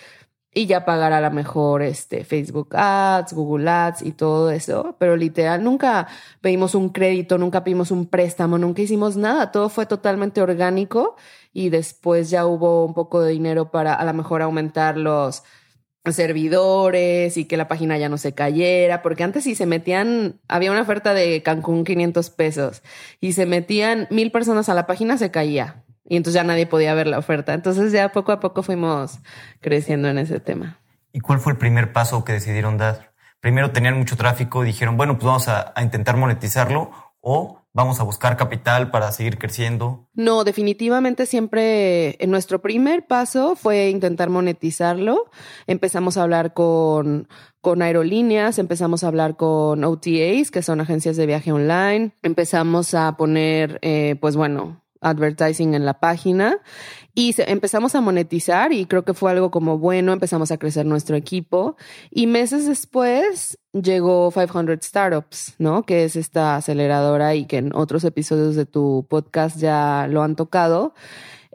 y 0.54 0.66
ya 0.66 0.86
pagar 0.86 1.14
a 1.14 1.22
la 1.22 1.30
mejor 1.30 1.82
este, 1.82 2.24
Facebook 2.24 2.76
Ads, 2.76 3.34
Google 3.34 3.70
Ads 3.70 4.02
y 4.02 4.12
todo 4.12 4.52
eso. 4.52 4.96
Pero 5.00 5.16
literal, 5.16 5.64
nunca 5.64 6.08
pedimos 6.42 6.76
un 6.76 6.90
crédito, 6.90 7.38
nunca 7.38 7.64
pedimos 7.64 7.92
un 7.92 8.08
préstamo, 8.08 8.58
nunca 8.58 8.82
hicimos 8.82 9.16
nada. 9.16 9.52
Todo 9.52 9.70
fue 9.70 9.86
totalmente 9.86 10.42
orgánico 10.42 11.16
y 11.54 11.70
después 11.70 12.30
ya 12.30 12.46
hubo 12.46 12.86
un 12.86 12.94
poco 12.94 13.22
de 13.22 13.32
dinero 13.32 13.72
para 13.72 13.94
a 13.94 14.04
lo 14.06 14.14
mejor 14.14 14.42
aumentar 14.42 14.98
los 14.98 15.44
servidores 16.12 17.38
y 17.38 17.46
que 17.46 17.58
la 17.58 17.68
página 17.68 17.98
ya 17.98 18.10
no 18.10 18.18
se 18.18 18.34
cayera, 18.34 19.02
porque 19.02 19.24
antes 19.24 19.44
si 19.44 19.56
se 19.56 19.66
metían, 19.66 20.40
había 20.48 20.72
una 20.72 20.82
oferta 20.82 21.14
de 21.14 21.44
Cancún 21.44 21.84
500 21.84 22.30
pesos 22.32 22.82
y 23.20 23.34
se 23.34 23.46
metían 23.46 24.08
mil 24.10 24.32
personas 24.32 24.70
a 24.70 24.74
la 24.74 24.88
página, 24.88 25.18
se 25.18 25.30
caía 25.30 25.84
y 26.10 26.18
entonces 26.18 26.34
ya 26.34 26.44
nadie 26.44 26.68
podía 26.68 26.94
ver 26.94 27.08
la 27.08 27.18
oferta. 27.20 27.54
Entonces 27.54 27.94
ya 27.94 28.12
poco 28.12 28.34
a 28.34 28.42
poco 28.42 28.64
fuimos 28.64 29.20
creciendo 29.62 30.10
en 30.10 30.18
ese 30.18 30.42
tema. 30.42 30.80
¿Y 31.14 31.22
cuál 31.22 31.40
fue 31.40 31.54
el 31.54 31.58
primer 31.58 31.94
paso 31.94 32.26
que 32.26 32.34
decidieron 32.34 32.78
dar? 32.78 33.14
Primero 33.40 33.72
tenían 33.72 33.98
mucho 33.98 34.18
tráfico, 34.18 34.64
dijeron, 34.64 34.98
bueno, 34.98 35.14
pues 35.14 35.26
vamos 35.26 35.48
a, 35.48 35.72
a 35.74 35.82
intentar 35.82 36.18
monetizarlo 36.18 36.92
o 37.22 37.60
vamos 37.74 38.00
a 38.00 38.04
buscar 38.04 38.38
capital 38.38 38.92
para 38.92 39.12
seguir 39.12 39.38
creciendo? 39.38 40.08
No, 40.14 40.44
definitivamente 40.44 41.26
siempre 41.26 42.22
en 42.24 42.32
nuestro 42.32 42.60
primer 42.60 43.08
paso 43.08 43.56
fue 43.56 43.90
intentar 43.90 44.30
monetizarlo. 44.30 45.30
Empezamos 45.68 46.18
a 46.18 46.24
hablar 46.24 46.54
con, 46.54 47.28
con 47.62 47.82
aerolíneas, 47.82 48.60
empezamos 48.60 49.04
a 49.04 49.08
hablar 49.08 49.38
con 49.38 49.84
OTAs, 49.84 50.52
que 50.52 50.62
son 50.62 50.82
agencias 50.82 51.18
de 51.18 51.26
viaje 51.26 51.52
online. 51.52 52.16
Empezamos 52.24 52.94
a 52.94 53.16
poner, 53.18 53.80
eh, 53.82 54.16
pues 54.20 54.36
bueno, 54.36 54.82
advertising 55.02 55.74
en 55.74 55.86
la 55.86 56.00
página 56.00 56.60
y 57.14 57.34
empezamos 57.38 57.96
a 57.96 58.02
monetizar 58.02 58.74
y 58.74 58.86
creo 58.86 59.04
que 59.04 59.14
fue 59.14 59.32
algo 59.32 59.52
como 59.52 59.78
bueno, 59.78 60.14
empezamos 60.14 60.52
a 60.52 60.58
crecer 60.58 60.86
nuestro 60.86 61.16
equipo 61.16 61.78
y 62.10 62.28
meses 62.28 62.68
después 62.68 63.58
llegó 63.74 64.32
500 64.32 64.78
Startups, 64.82 65.56
¿no? 65.58 65.84
Que 65.84 66.04
es 66.04 66.16
esta 66.16 66.56
aceleradora 66.56 67.36
y 67.36 67.46
que 67.46 67.58
en 67.58 67.76
otros 67.76 68.04
episodios 68.04 68.56
de 68.56 68.66
tu 68.66 69.06
podcast 69.10 69.58
ya 69.58 70.08
lo 70.10 70.24
han 70.24 70.36
tocado. 70.36 70.94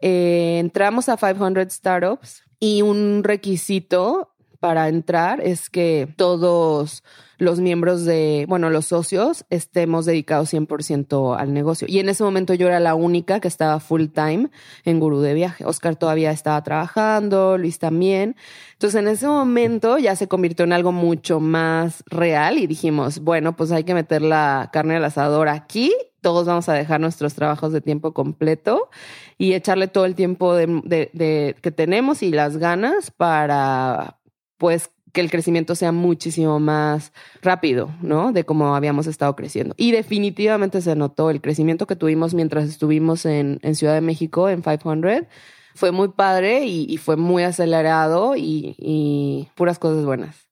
Eh, 0.01 0.59
entramos 0.59 1.09
a 1.09 1.17
500 1.17 1.73
Startups 1.73 2.43
y 2.61 2.83
un 2.83 3.25
requisito 3.25 4.34
para 4.65 4.89
entrar 4.89 5.43
es 5.43 5.69
que 5.69 6.09
todos 6.17 7.05
los 7.37 7.61
miembros 7.61 8.07
de, 8.07 8.47
bueno, 8.49 8.71
los 8.71 8.87
socios 8.87 9.45
estemos 9.51 10.07
dedicados 10.07 10.55
100% 10.55 11.39
al 11.39 11.53
negocio. 11.53 11.87
Y 11.87 11.99
en 11.99 12.09
ese 12.09 12.25
momento 12.25 12.55
yo 12.55 12.67
era 12.69 12.81
la 12.81 12.95
única 12.95 13.41
que 13.41 13.49
estaba 13.49 13.79
full 13.79 14.07
time 14.07 14.49
en 14.87 15.01
Gurú 15.01 15.21
de 15.21 15.35
Viaje. 15.35 15.67
Oscar 15.67 15.97
todavía 15.97 16.31
estaba 16.31 16.63
trabajando, 16.63 17.59
Luis 17.59 17.79
también. 17.79 18.37
Entonces 18.73 18.99
en 18.99 19.09
ese 19.09 19.27
momento 19.27 19.99
ya 19.99 20.17
se 20.17 20.29
convirtió 20.29 20.65
en 20.65 20.73
algo 20.73 20.93
mucho 20.93 21.41
más 21.41 22.03
real 22.07 22.57
y 22.57 22.67
dijimos, 22.67 23.19
bueno, 23.19 23.55
pues 23.57 23.71
hay 23.71 23.85
que 23.85 23.93
meter 23.93 24.23
la 24.23 24.71
carne 24.73 24.97
al 24.97 25.05
asador 25.05 25.51
aquí. 25.51 25.93
Todos 26.23 26.47
vamos 26.47 26.71
a 26.71 26.73
dejar 26.73 27.03
nuestros 27.03 27.35
trabajos 27.35 27.71
de 27.71 27.83
tiempo 27.83 28.15
completo 28.15 28.89
y 29.37 29.53
echarle 29.53 29.89
todo 29.89 30.07
el 30.07 30.15
tiempo 30.15 30.55
de, 30.55 31.55
que 31.61 31.71
tenemos 31.71 32.23
y 32.23 32.31
las 32.31 32.57
ganas 32.57 33.11
para, 33.11 34.17
pues, 34.59 34.91
que 35.15 35.21
el 35.21 35.31
crecimiento 35.31 35.77
sea 35.77 35.93
muchísimo 35.93 36.59
más 36.59 37.13
rápido, 37.41 37.95
¿no? 38.03 38.33
De 38.33 38.45
cómo 38.45 38.75
habíamos 38.75 39.07
estado 39.07 39.37
creciendo. 39.37 39.75
Y 39.79 39.93
definitivamente 39.93 40.83
se 40.83 40.97
notó 40.97 41.31
el 41.31 41.41
crecimiento 41.41 41.87
que 41.87 41.95
tuvimos 41.95 42.35
mientras 42.35 42.65
estuvimos 42.65 43.25
en, 43.25 43.61
Ciudad 43.75 43.95
de 43.95 44.01
México, 44.01 44.49
en 44.49 44.61
500. 44.61 45.29
Fue 45.77 45.93
muy 45.93 46.09
padre 46.09 46.65
y, 46.65 46.97
fue 46.99 47.17
muy 47.17 47.45
acelerado 47.45 48.35
y, 48.37 49.49
puras 49.55 49.79
cosas 49.79 50.05
buenas. 50.05 50.49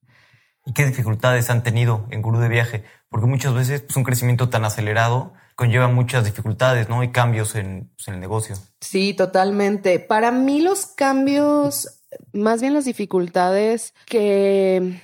¿Y 0.65 0.73
qué 0.75 0.87
dificultades 0.87 1.51
han 1.51 1.65
tenido 1.65 2.07
en 2.11 2.23
Gurú 2.23 2.39
de 2.39 2.49
Viaje? 2.49 2.85
Porque 3.09 3.27
muchas 3.27 3.53
veces 3.55 3.83
pues, 3.83 3.97
un 3.97 4.05
crecimiento 4.05 4.49
tan 4.49 4.65
acelerado 4.65 5.35
conlleva 5.57 5.89
muchas 5.89 6.25
dificultades, 6.25 6.89
¿no? 6.89 7.03
Y 7.03 7.11
cambios 7.11 7.57
en, 7.57 7.91
pues, 7.97 8.07
en 8.07 8.15
el 8.15 8.21
negocio. 8.21 8.55
Sí, 8.81 9.13
totalmente. 9.13 9.99
Para 9.99 10.31
mí 10.31 10.61
los 10.61 10.87
cambios 10.87 12.02
más 12.33 12.61
bien 12.61 12.75
las 12.75 12.85
dificultades 12.85 13.95
que 14.07 15.01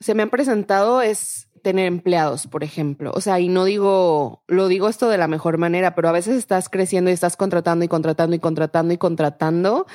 se 0.00 0.14
me 0.14 0.22
han 0.22 0.30
presentado 0.30 1.02
es 1.02 1.48
tener 1.62 1.86
empleados, 1.86 2.46
por 2.46 2.64
ejemplo. 2.64 3.12
O 3.14 3.20
sea, 3.20 3.40
y 3.40 3.48
no 3.48 3.64
digo, 3.64 4.42
lo 4.46 4.68
digo 4.68 4.88
esto 4.88 5.08
de 5.08 5.18
la 5.18 5.28
mejor 5.28 5.58
manera, 5.58 5.94
pero 5.94 6.08
a 6.08 6.12
veces 6.12 6.36
estás 6.36 6.68
creciendo 6.68 7.10
y 7.10 7.14
estás 7.14 7.36
contratando 7.36 7.84
y 7.84 7.88
contratando 7.88 8.36
y 8.36 8.38
contratando 8.38 8.94
y 8.94 8.98
contratando. 8.98 9.86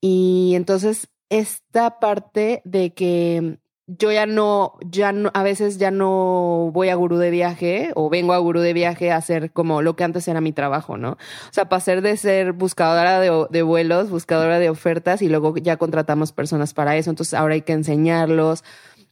Y 0.00 0.52
entonces 0.56 1.08
esta 1.28 1.98
parte 1.98 2.62
de 2.64 2.94
que 2.94 3.58
yo 3.86 4.10
ya 4.10 4.26
no, 4.26 4.74
ya 4.84 5.12
no, 5.12 5.30
a 5.32 5.42
veces 5.42 5.78
ya 5.78 5.90
no 5.90 6.70
voy 6.72 6.88
a 6.88 6.96
gurú 6.96 7.18
de 7.18 7.30
viaje 7.30 7.92
o 7.94 8.10
vengo 8.10 8.32
a 8.32 8.38
gurú 8.38 8.60
de 8.60 8.72
viaje 8.72 9.12
a 9.12 9.16
hacer 9.16 9.52
como 9.52 9.80
lo 9.80 9.94
que 9.94 10.04
antes 10.04 10.26
era 10.26 10.40
mi 10.40 10.52
trabajo, 10.52 10.96
¿no? 10.96 11.12
O 11.12 11.52
sea, 11.52 11.68
pasar 11.68 12.02
de 12.02 12.16
ser 12.16 12.52
buscadora 12.52 13.20
de, 13.20 13.46
de, 13.50 13.62
vuelos, 13.62 14.10
buscadora 14.10 14.58
de 14.58 14.70
ofertas 14.70 15.22
y 15.22 15.28
luego 15.28 15.56
ya 15.56 15.76
contratamos 15.76 16.32
personas 16.32 16.74
para 16.74 16.96
eso. 16.96 17.10
Entonces 17.10 17.34
ahora 17.34 17.54
hay 17.54 17.62
que 17.62 17.74
enseñarlos, 17.74 18.64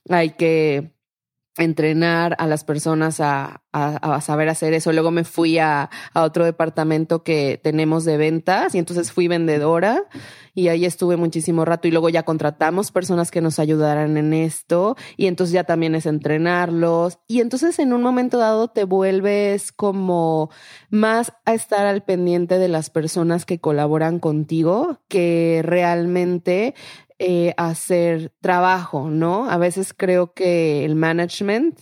hay 0.08 0.30
que 0.30 0.93
entrenar 1.56 2.34
a 2.38 2.46
las 2.46 2.64
personas 2.64 3.20
a, 3.20 3.62
a, 3.73 4.20
saber 4.20 4.49
hacer 4.49 4.73
eso. 4.73 4.92
Luego 4.92 5.11
me 5.11 5.25
fui 5.25 5.58
a, 5.58 5.90
a, 6.12 6.23
otro 6.23 6.44
departamento 6.44 7.23
que 7.23 7.61
tenemos 7.62 8.04
de 8.04 8.16
ventas 8.16 8.75
y 8.75 8.78
entonces 8.78 9.12
fui 9.12 9.28
vendedora 9.28 10.04
y 10.54 10.68
ahí 10.68 10.84
estuve 10.84 11.16
muchísimo 11.16 11.64
rato 11.64 11.88
y 11.88 11.90
luego 11.90 12.08
ya 12.08 12.23
contratamos 12.23 12.92
personas 12.92 13.30
que 13.30 13.40
nos 13.40 13.58
ayudaran 13.58 14.16
en 14.16 14.32
esto 14.32 14.96
y 15.16 15.26
entonces 15.26 15.52
ya 15.52 15.64
también 15.64 15.94
es 15.96 16.06
entrenarlos 16.06 17.18
y 17.26 17.40
entonces 17.40 17.78
en 17.80 17.92
un 17.92 18.02
momento 18.02 18.38
dado 18.38 18.68
te 18.68 18.84
vuelves 18.84 19.73
como 19.73 20.50
más 20.90 21.32
a 21.44 21.54
estar 21.54 21.87
al 21.87 22.04
pendiente 22.04 22.58
de 22.58 22.68
las 22.68 22.90
personas 22.90 23.44
que 23.44 23.58
colaboran 23.58 24.20
contigo 24.20 25.00
que 25.08 25.61
realmente 25.64 26.75
eh, 27.18 27.54
hacer 27.56 28.33
trabajo, 28.40 29.09
¿no? 29.09 29.49
A 29.49 29.56
veces 29.56 29.94
creo 29.94 30.35
que 30.35 30.85
el 30.85 30.94
management 30.94 31.80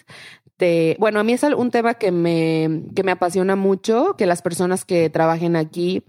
te, 0.57 0.97
bueno, 1.01 1.21
a 1.21 1.25
mí 1.25 1.33
es 1.33 1.43
un 1.43 1.71
tema 1.71 1.95
que 1.95 2.13
me, 2.13 2.85
que 2.95 3.03
me 3.03 3.13
apasiona 3.13 3.57
mucho, 3.57 4.15
que 4.17 4.27
las 4.27 4.43
personas 4.43 4.85
que 4.85 5.11
trabajen 5.11 5.57
aquí 5.57 6.05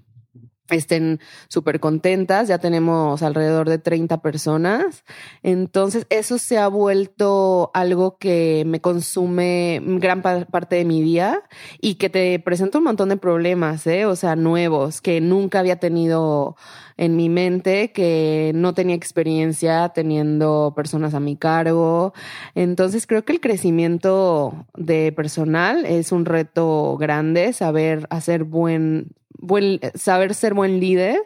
estén 0.70 1.20
súper 1.48 1.80
contentas. 1.80 2.48
Ya 2.48 2.58
tenemos 2.58 3.22
alrededor 3.22 3.70
de 3.70 3.80
30 3.80 4.22
personas. 4.22 5.04
Entonces, 5.42 6.06
eso 6.10 6.38
se 6.38 6.58
ha 6.58 6.68
vuelto 6.68 7.72
algo 7.74 8.18
que 8.18 8.64
me 8.66 8.82
consume 8.82 9.82
gran 9.84 10.22
parte 10.22 10.76
de 10.76 10.86
mi 10.86 11.02
día 11.02 11.42
y 11.82 11.96
que 11.96 12.10
te 12.10 12.40
presenta 12.40 12.78
un 12.78 12.86
montón 12.86 13.10
de 13.10 13.18
problemas, 13.18 13.86
¿eh? 13.88 14.06
O 14.06 14.16
sea, 14.16 14.36
nuevos 14.36 15.02
que 15.02 15.22
nunca 15.22 15.60
había 15.60 15.78
tenido 15.78 16.56
en 16.96 17.16
mi 17.16 17.28
mente, 17.28 17.92
que 17.92 18.52
no 18.56 18.74
tenía 18.74 18.96
experiencia 18.96 19.90
teniendo 19.90 20.74
personas 20.76 21.14
a 21.14 21.20
mi 21.20 21.36
cargo. 21.36 22.14
Entonces, 22.56 23.08
creo 23.08 23.26
que 23.26 23.34
el 23.34 23.42
crecimiento 23.42 24.66
de 24.76 25.12
personal 25.12 25.86
es 25.86 26.12
un 26.12 26.26
reto 26.26 26.98
grande, 26.98 27.54
saber 27.54 28.08
hacer 28.10 28.44
buen 28.44 29.14
buen, 29.38 29.80
saber 29.96 30.34
ser 30.34 30.54
buen 30.54 30.80
líder 30.80 31.22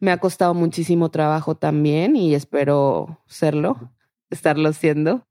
me 0.00 0.12
ha 0.12 0.18
costado 0.18 0.54
muchísimo 0.54 1.10
trabajo 1.10 1.56
también 1.56 2.16
y 2.16 2.34
espero 2.34 3.20
serlo, 3.26 3.92
estarlo 4.30 4.72
siendo. 4.72 5.26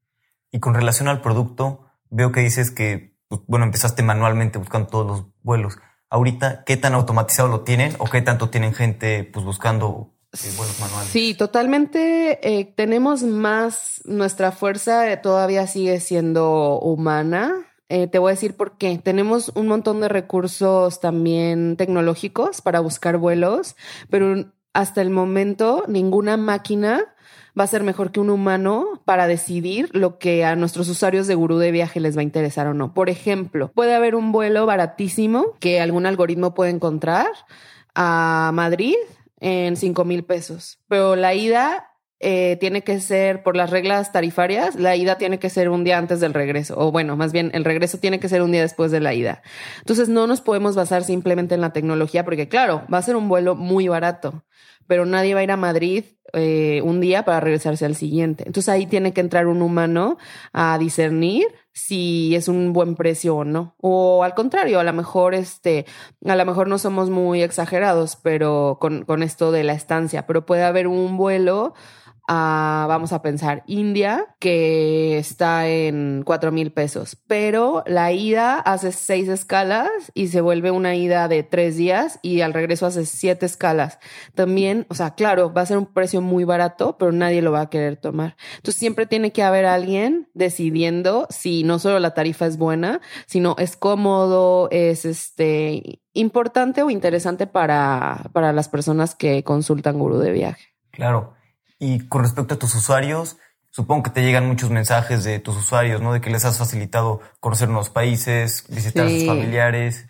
Y 0.51 0.59
con 0.59 0.73
relación 0.73 1.07
al 1.07 1.21
producto, 1.21 1.85
veo 2.09 2.31
que 2.31 2.41
dices 2.41 2.71
que, 2.71 3.15
pues, 3.27 3.41
bueno, 3.47 3.65
empezaste 3.65 4.03
manualmente 4.03 4.59
buscando 4.59 4.87
todos 4.87 5.07
los 5.07 5.25
vuelos. 5.43 5.77
Ahorita, 6.09 6.63
¿qué 6.65 6.75
tan 6.75 6.93
automatizado 6.93 7.47
lo 7.47 7.61
tienen 7.61 7.95
o 7.99 8.05
qué 8.05 8.21
tanto 8.21 8.49
tienen 8.49 8.73
gente 8.73 9.23
pues 9.23 9.45
buscando 9.45 10.13
eh, 10.33 10.51
vuelos 10.57 10.77
manuales? 10.81 11.09
Sí, 11.09 11.33
totalmente. 11.33 12.39
Eh, 12.43 12.65
tenemos 12.65 13.23
más, 13.23 14.01
nuestra 14.03 14.51
fuerza 14.51 15.21
todavía 15.21 15.67
sigue 15.67 16.01
siendo 16.01 16.79
humana 16.79 17.70
eh, 17.91 18.07
te 18.07 18.19
voy 18.19 18.29
a 18.29 18.35
decir 18.35 18.55
por 18.55 18.77
qué. 18.77 18.97
Tenemos 19.03 19.51
un 19.53 19.67
montón 19.67 19.99
de 19.99 20.07
recursos 20.07 21.01
también 21.01 21.75
tecnológicos 21.75 22.61
para 22.61 22.79
buscar 22.79 23.17
vuelos, 23.17 23.75
pero 24.09 24.45
hasta 24.71 25.01
el 25.01 25.09
momento 25.09 25.83
ninguna 25.89 26.37
máquina 26.37 27.13
va 27.59 27.65
a 27.65 27.67
ser 27.67 27.83
mejor 27.83 28.13
que 28.13 28.21
un 28.21 28.29
humano 28.29 29.01
para 29.03 29.27
decidir 29.27 29.89
lo 29.91 30.19
que 30.19 30.45
a 30.45 30.55
nuestros 30.55 30.87
usuarios 30.87 31.27
de 31.27 31.35
gurú 31.35 31.57
de 31.57 31.73
viaje 31.73 31.99
les 31.99 32.15
va 32.15 32.21
a 32.21 32.23
interesar 32.23 32.65
o 32.67 32.73
no. 32.73 32.93
Por 32.93 33.09
ejemplo, 33.09 33.73
puede 33.75 33.93
haber 33.93 34.15
un 34.15 34.31
vuelo 34.31 34.65
baratísimo 34.65 35.57
que 35.59 35.81
algún 35.81 36.05
algoritmo 36.05 36.53
puede 36.53 36.71
encontrar 36.71 37.27
a 37.93 38.51
Madrid 38.53 38.95
en 39.41 39.75
5 39.75 40.05
mil 40.05 40.23
pesos, 40.23 40.79
pero 40.87 41.17
la 41.17 41.33
ida 41.33 41.90
eh, 42.23 42.57
tiene 42.59 42.83
que 42.83 42.99
ser 42.99 43.41
por 43.41 43.55
las 43.55 43.71
reglas 43.71 44.11
tarifarias, 44.11 44.75
la 44.75 44.95
ida 44.95 45.17
tiene 45.17 45.39
que 45.39 45.49
ser 45.49 45.69
un 45.69 45.83
día 45.83 45.97
antes 45.97 46.19
del 46.19 46.33
regreso, 46.33 46.75
o 46.77 46.91
bueno, 46.91 47.17
más 47.17 47.31
bien 47.31 47.49
el 47.53 47.65
regreso 47.65 47.97
tiene 47.97 48.19
que 48.19 48.29
ser 48.29 48.43
un 48.43 48.51
día 48.51 48.61
después 48.61 48.91
de 48.91 48.99
la 48.99 49.13
ida. 49.13 49.41
Entonces 49.79 50.07
no 50.07 50.27
nos 50.27 50.41
podemos 50.41 50.75
basar 50.75 51.03
simplemente 51.03 51.55
en 51.55 51.61
la 51.61 51.73
tecnología, 51.73 52.23
porque 52.23 52.47
claro, 52.47 52.83
va 52.93 52.99
a 52.99 53.01
ser 53.01 53.15
un 53.15 53.27
vuelo 53.27 53.55
muy 53.55 53.87
barato, 53.87 54.43
pero 54.85 55.05
nadie 55.05 55.33
va 55.33 55.39
a 55.39 55.43
ir 55.43 55.51
a 55.51 55.57
Madrid 55.57 56.03
eh, 56.33 56.81
un 56.83 57.01
día 57.01 57.25
para 57.25 57.39
regresarse 57.39 57.85
al 57.85 57.95
siguiente. 57.95 58.43
Entonces 58.45 58.69
ahí 58.69 58.85
tiene 58.85 59.13
que 59.13 59.21
entrar 59.21 59.47
un 59.47 59.61
humano 59.61 60.17
a 60.53 60.77
discernir 60.77 61.47
si 61.73 62.35
es 62.35 62.47
un 62.47 62.71
buen 62.71 62.95
precio 62.95 63.35
o 63.35 63.43
no. 63.43 63.75
O 63.81 64.23
al 64.23 64.33
contrario, 64.33 64.79
a 64.79 64.83
lo 64.83 64.93
mejor 64.93 65.33
este, 65.33 65.85
a 66.25 66.35
lo 66.35 66.45
mejor 66.45 66.67
no 66.67 66.77
somos 66.77 67.09
muy 67.09 67.41
exagerados, 67.41 68.15
pero 68.15 68.77
con, 68.79 69.05
con 69.05 69.23
esto 69.23 69.51
de 69.51 69.63
la 69.63 69.73
estancia, 69.73 70.27
pero 70.27 70.45
puede 70.45 70.63
haber 70.63 70.87
un 70.87 71.17
vuelo 71.17 71.73
vamos 72.27 73.13
a 73.13 73.21
pensar, 73.21 73.63
India, 73.67 74.35
que 74.39 75.17
está 75.17 75.67
en 75.67 76.23
cuatro 76.25 76.51
mil 76.51 76.71
pesos, 76.71 77.17
pero 77.27 77.83
la 77.85 78.11
ida 78.11 78.59
hace 78.59 78.91
seis 78.91 79.27
escalas 79.27 79.89
y 80.13 80.27
se 80.27 80.41
vuelve 80.41 80.71
una 80.71 80.95
ida 80.95 81.27
de 81.27 81.43
tres 81.43 81.77
días 81.77 82.19
y 82.21 82.41
al 82.41 82.53
regreso 82.53 82.85
hace 82.85 83.05
siete 83.05 83.45
escalas. 83.45 83.99
También, 84.35 84.85
o 84.89 84.95
sea, 84.95 85.15
claro, 85.15 85.53
va 85.53 85.61
a 85.61 85.65
ser 85.65 85.77
un 85.77 85.87
precio 85.87 86.21
muy 86.21 86.43
barato, 86.43 86.97
pero 86.97 87.11
nadie 87.11 87.41
lo 87.41 87.51
va 87.51 87.61
a 87.61 87.69
querer 87.69 87.97
tomar. 87.97 88.35
Entonces 88.57 88.79
siempre 88.79 89.05
tiene 89.05 89.31
que 89.31 89.43
haber 89.43 89.65
alguien 89.65 90.29
decidiendo 90.33 91.27
si 91.29 91.63
no 91.63 91.79
solo 91.79 91.99
la 91.99 92.13
tarifa 92.13 92.45
es 92.45 92.57
buena, 92.57 93.01
sino 93.25 93.55
es 93.57 93.75
cómodo, 93.75 94.69
es 94.71 95.05
este 95.05 96.01
importante 96.13 96.83
o 96.83 96.89
interesante 96.89 97.47
para, 97.47 98.29
para 98.33 98.53
las 98.53 98.69
personas 98.69 99.15
que 99.15 99.43
consultan 99.43 99.99
gurú 99.99 100.17
de 100.17 100.31
viaje. 100.31 100.75
Claro. 100.91 101.40
Y 101.83 102.07
con 102.07 102.21
respecto 102.21 102.53
a 102.53 102.59
tus 102.59 102.75
usuarios, 102.75 103.37
supongo 103.71 104.03
que 104.03 104.11
te 104.11 104.21
llegan 104.21 104.47
muchos 104.47 104.69
mensajes 104.69 105.23
de 105.23 105.39
tus 105.39 105.57
usuarios, 105.57 105.99
¿no? 105.99 106.13
De 106.13 106.21
que 106.21 106.29
les 106.29 106.45
has 106.45 106.59
facilitado 106.59 107.21
conocer 107.39 107.69
nuevos 107.69 107.89
países, 107.89 108.65
visitar 108.69 109.07
a 109.07 109.09
sus 109.09 109.25
familiares. 109.25 110.05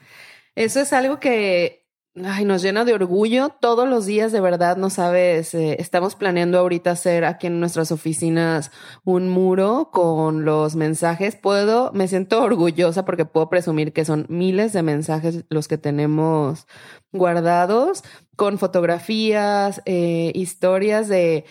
Eso 0.55 0.81
es 0.81 0.91
algo 0.91 1.21
que 1.21 1.80
ay, 2.25 2.45
nos 2.45 2.61
llena 2.61 2.85
de 2.85 2.93
orgullo. 2.93 3.49
Todos 3.49 3.87
los 3.87 4.05
días, 4.05 4.31
de 4.31 4.41
verdad, 4.41 4.77
no 4.77 4.89
sabes, 4.89 5.53
eh, 5.53 5.77
estamos 5.79 6.15
planeando 6.15 6.59
ahorita 6.59 6.91
hacer 6.91 7.25
aquí 7.25 7.47
en 7.47 7.59
nuestras 7.59 7.91
oficinas 7.91 8.71
un 9.03 9.29
muro 9.29 9.89
con 9.91 10.45
los 10.45 10.75
mensajes. 10.75 11.35
Puedo, 11.35 11.91
me 11.93 12.07
siento 12.07 12.41
orgullosa 12.43 13.05
porque 13.05 13.25
puedo 13.25 13.49
presumir 13.49 13.93
que 13.93 14.05
son 14.05 14.25
miles 14.29 14.73
de 14.73 14.83
mensajes 14.83 15.45
los 15.49 15.67
que 15.67 15.77
tenemos 15.77 16.67
guardados 17.11 18.03
con 18.35 18.57
fotografías, 18.57 19.81
eh, 19.85 20.31
historias 20.35 21.07
de 21.07 21.45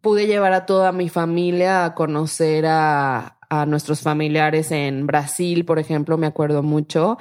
pude 0.00 0.26
llevar 0.26 0.52
a 0.52 0.66
toda 0.66 0.92
mi 0.92 1.08
familia 1.08 1.84
a 1.84 1.94
conocer 1.94 2.66
a, 2.66 3.38
a 3.48 3.66
nuestros 3.66 4.00
familiares 4.00 4.70
en 4.70 5.06
Brasil, 5.06 5.64
por 5.64 5.78
ejemplo, 5.78 6.18
me 6.18 6.26
acuerdo 6.26 6.62
mucho, 6.62 7.18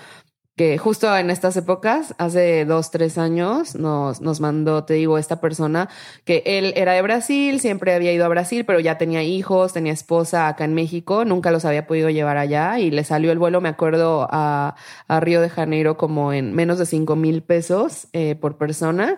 que 0.55 0.77
justo 0.77 1.15
en 1.17 1.31
estas 1.31 1.57
épocas, 1.57 2.13
hace 2.19 2.65
dos, 2.65 2.91
tres 2.91 3.17
años, 3.17 3.75
nos, 3.75 4.21
nos 4.21 4.39
mandó, 4.39 4.83
te 4.83 4.93
digo, 4.93 5.17
esta 5.17 5.41
persona 5.41 5.89
que 6.25 6.43
él 6.45 6.73
era 6.75 6.93
de 6.93 7.01
Brasil, 7.01 7.59
siempre 7.59 7.95
había 7.95 8.13
ido 8.13 8.23
a 8.25 8.27
Brasil, 8.27 8.63
pero 8.63 8.79
ya 8.79 8.99
tenía 8.99 9.23
hijos, 9.23 9.73
tenía 9.73 9.93
esposa 9.93 10.47
acá 10.47 10.65
en 10.65 10.75
México, 10.75 11.25
nunca 11.25 11.49
los 11.49 11.65
había 11.65 11.87
podido 11.87 12.11
llevar 12.11 12.37
allá 12.37 12.77
y 12.79 12.91
le 12.91 13.03
salió 13.03 13.31
el 13.31 13.39
vuelo, 13.39 13.61
me 13.61 13.69
acuerdo, 13.69 14.27
a, 14.29 14.75
a 15.07 15.19
Río 15.19 15.41
de 15.41 15.49
Janeiro 15.49 15.97
como 15.97 16.33
en 16.33 16.53
menos 16.53 16.77
de 16.77 16.85
cinco 16.85 17.15
mil 17.15 17.41
pesos 17.41 18.07
eh, 18.13 18.35
por 18.35 18.57
persona. 18.57 19.17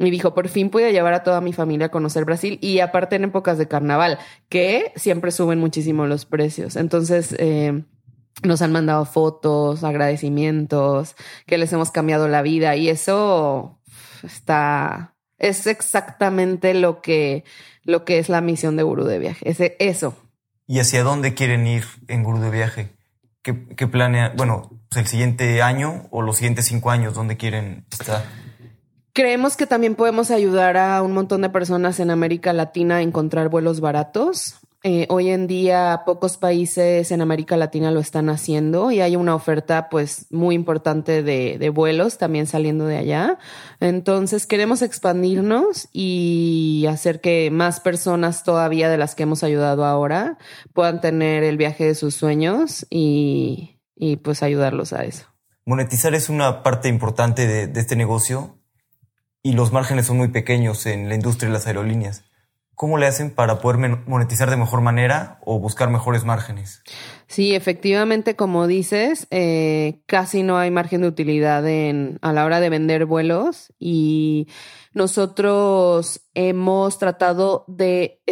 Y 0.00 0.10
dijo, 0.10 0.32
por 0.32 0.46
fin 0.46 0.70
pude 0.70 0.92
llevar 0.92 1.12
a 1.12 1.24
toda 1.24 1.40
mi 1.40 1.52
familia 1.52 1.86
a 1.86 1.90
conocer 1.90 2.24
Brasil 2.24 2.58
y 2.62 2.78
aparte 2.78 3.16
en 3.16 3.24
épocas 3.24 3.58
de 3.58 3.66
carnaval, 3.66 4.18
que 4.48 4.92
siempre 4.94 5.32
suben 5.32 5.58
muchísimo 5.58 6.06
los 6.06 6.24
precios. 6.24 6.76
Entonces, 6.76 7.34
eh, 7.40 7.82
nos 8.42 8.62
han 8.62 8.72
mandado 8.72 9.04
fotos, 9.04 9.84
agradecimientos, 9.84 11.16
que 11.46 11.58
les 11.58 11.72
hemos 11.72 11.90
cambiado 11.90 12.28
la 12.28 12.42
vida 12.42 12.76
y 12.76 12.88
eso 12.88 13.78
está, 14.22 15.14
es 15.38 15.66
exactamente 15.66 16.74
lo 16.74 17.00
que, 17.00 17.44
lo 17.82 18.04
que 18.04 18.18
es 18.18 18.28
la 18.28 18.40
misión 18.40 18.76
de 18.76 18.82
Gurú 18.82 19.04
de 19.04 19.18
Viaje, 19.18 19.48
ese, 19.48 19.76
eso. 19.78 20.16
¿Y 20.66 20.80
hacia 20.80 21.02
dónde 21.02 21.34
quieren 21.34 21.66
ir 21.66 21.84
en 22.08 22.22
Gurú 22.22 22.40
de 22.40 22.50
Viaje? 22.50 22.90
¿Qué, 23.42 23.66
qué 23.76 23.86
planea, 23.86 24.32
bueno, 24.36 24.70
pues 24.90 25.02
el 25.02 25.06
siguiente 25.06 25.62
año 25.62 26.06
o 26.10 26.22
los 26.22 26.36
siguientes 26.36 26.66
cinco 26.66 26.90
años, 26.90 27.14
dónde 27.14 27.36
quieren 27.36 27.86
estar? 27.90 28.24
Creemos 29.14 29.56
que 29.56 29.66
también 29.66 29.94
podemos 29.96 30.30
ayudar 30.30 30.76
a 30.76 31.02
un 31.02 31.12
montón 31.12 31.42
de 31.42 31.50
personas 31.50 31.98
en 31.98 32.10
América 32.10 32.52
Latina 32.52 32.96
a 32.96 33.02
encontrar 33.02 33.48
vuelos 33.48 33.80
baratos. 33.80 34.60
Eh, 34.84 35.06
hoy 35.08 35.30
en 35.30 35.48
día 35.48 36.02
pocos 36.06 36.36
países 36.36 37.10
en 37.10 37.20
América 37.20 37.56
Latina 37.56 37.90
lo 37.90 37.98
están 37.98 38.28
haciendo 38.28 38.92
y 38.92 39.00
hay 39.00 39.16
una 39.16 39.34
oferta 39.34 39.88
pues 39.88 40.26
muy 40.30 40.54
importante 40.54 41.24
de, 41.24 41.58
de, 41.58 41.68
vuelos 41.70 42.16
también 42.16 42.46
saliendo 42.46 42.86
de 42.86 42.96
allá. 42.96 43.38
Entonces 43.80 44.46
queremos 44.46 44.82
expandirnos 44.82 45.88
y 45.92 46.86
hacer 46.88 47.20
que 47.20 47.50
más 47.50 47.80
personas 47.80 48.44
todavía 48.44 48.88
de 48.88 48.98
las 48.98 49.16
que 49.16 49.24
hemos 49.24 49.42
ayudado 49.42 49.84
ahora 49.84 50.38
puedan 50.74 51.00
tener 51.00 51.42
el 51.42 51.56
viaje 51.56 51.84
de 51.84 51.96
sus 51.96 52.14
sueños 52.14 52.86
y, 52.88 53.80
y 53.96 54.16
pues 54.18 54.44
ayudarlos 54.44 54.92
a 54.92 55.02
eso. 55.04 55.26
Monetizar 55.66 56.14
es 56.14 56.28
una 56.28 56.62
parte 56.62 56.88
importante 56.88 57.48
de, 57.48 57.66
de 57.66 57.80
este 57.80 57.96
negocio 57.96 58.60
y 59.42 59.54
los 59.54 59.72
márgenes 59.72 60.06
son 60.06 60.18
muy 60.18 60.28
pequeños 60.28 60.86
en 60.86 61.08
la 61.08 61.16
industria 61.16 61.48
de 61.48 61.54
las 61.54 61.66
aerolíneas. 61.66 62.27
¿Cómo 62.78 62.96
le 62.96 63.08
hacen 63.08 63.32
para 63.32 63.58
poder 63.58 64.04
monetizar 64.06 64.48
de 64.50 64.56
mejor 64.56 64.82
manera 64.82 65.40
o 65.44 65.58
buscar 65.58 65.90
mejores 65.90 66.24
márgenes? 66.24 66.80
Sí, 67.26 67.52
efectivamente, 67.56 68.36
como 68.36 68.68
dices, 68.68 69.26
eh, 69.32 70.00
casi 70.06 70.44
no 70.44 70.58
hay 70.58 70.70
margen 70.70 71.00
de 71.00 71.08
utilidad 71.08 71.66
en, 71.66 72.20
a 72.22 72.32
la 72.32 72.44
hora 72.44 72.60
de 72.60 72.70
vender 72.70 73.04
vuelos 73.04 73.72
y 73.80 74.46
nosotros 74.92 76.20
hemos 76.34 77.00
tratado 77.00 77.64
de, 77.66 78.22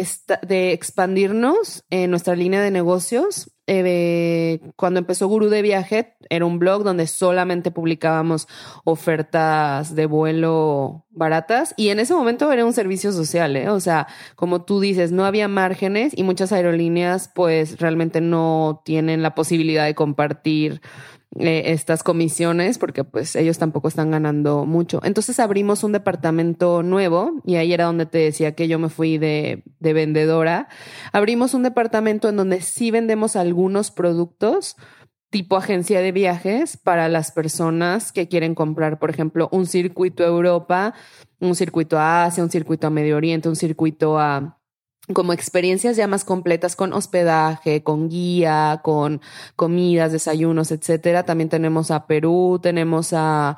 de 0.43 0.71
expandirnos 0.71 1.83
en 1.89 2.09
nuestra 2.09 2.37
línea 2.37 2.61
de 2.61 2.71
negocios 2.71 3.51
eh, 3.67 4.61
cuando 4.77 4.99
empezó 4.99 5.27
Gurú 5.27 5.49
de 5.49 5.61
Viaje, 5.61 6.15
era 6.29 6.45
un 6.45 6.57
blog 6.57 6.83
donde 6.83 7.05
solamente 7.05 7.69
publicábamos 7.69 8.47
ofertas 8.85 9.93
de 9.93 10.05
vuelo 10.05 11.05
baratas 11.11 11.73
y 11.75 11.89
en 11.89 11.99
ese 11.99 12.13
momento 12.13 12.49
era 12.51 12.63
un 12.65 12.71
servicio 12.71 13.11
social, 13.11 13.55
¿eh? 13.57 13.69
o 13.69 13.79
sea, 13.79 14.07
como 14.35 14.63
tú 14.63 14.79
dices, 14.79 15.11
no 15.11 15.25
había 15.25 15.47
márgenes 15.49 16.13
y 16.15 16.23
muchas 16.23 16.53
aerolíneas 16.53 17.29
pues 17.33 17.79
realmente 17.79 18.21
no 18.21 18.81
tienen 18.85 19.21
la 19.21 19.35
posibilidad 19.35 19.85
de 19.85 19.95
compartir 19.95 20.81
eh, 21.39 21.63
estas 21.73 22.03
comisiones 22.03 22.77
porque 22.77 23.03
pues 23.03 23.35
ellos 23.35 23.57
tampoco 23.57 23.87
están 23.87 24.11
ganando 24.11 24.65
mucho. 24.65 25.01
Entonces 25.03 25.39
abrimos 25.39 25.83
un 25.83 25.91
departamento 25.91 26.83
nuevo 26.83 27.41
y 27.45 27.55
ahí 27.55 27.73
era 27.73 27.85
donde 27.85 28.05
te 28.05 28.19
decía 28.19 28.55
que 28.55 28.67
yo 28.67 28.79
me 28.79 28.89
fui 28.89 29.17
de, 29.17 29.63
de 29.79 29.93
vendedora. 29.93 30.67
Abrimos 31.11 31.53
un 31.53 31.63
departamento 31.63 32.29
en 32.29 32.37
donde 32.37 32.61
sí 32.61 32.91
vendemos 32.91 33.35
algunos 33.35 33.91
productos 33.91 34.77
tipo 35.29 35.57
agencia 35.57 36.01
de 36.01 36.11
viajes 36.11 36.77
para 36.77 37.09
las 37.09 37.31
personas 37.31 38.11
que 38.11 38.27
quieren 38.27 38.55
comprar, 38.55 38.97
por 38.97 39.09
ejemplo, 39.09 39.49
un 39.51 39.65
circuito 39.65 40.23
a 40.23 40.27
Europa, 40.27 40.93
un 41.39 41.55
circuito 41.55 41.99
a 41.99 42.25
Asia, 42.25 42.43
un 42.43 42.49
circuito 42.49 42.87
a 42.87 42.89
Medio 42.89 43.17
Oriente, 43.17 43.49
un 43.49 43.55
circuito 43.55 44.17
a 44.19 44.56
como 45.13 45.33
experiencias 45.33 45.95
ya 45.97 46.07
más 46.07 46.25
completas 46.25 46.75
con 46.75 46.93
hospedaje, 46.93 47.83
con 47.83 48.09
guía, 48.09 48.81
con 48.83 49.21
comidas, 49.55 50.11
desayunos, 50.11 50.71
etcétera. 50.71 51.23
También 51.23 51.49
tenemos 51.49 51.91
a 51.91 52.07
Perú, 52.07 52.59
tenemos 52.61 53.13
a, 53.13 53.55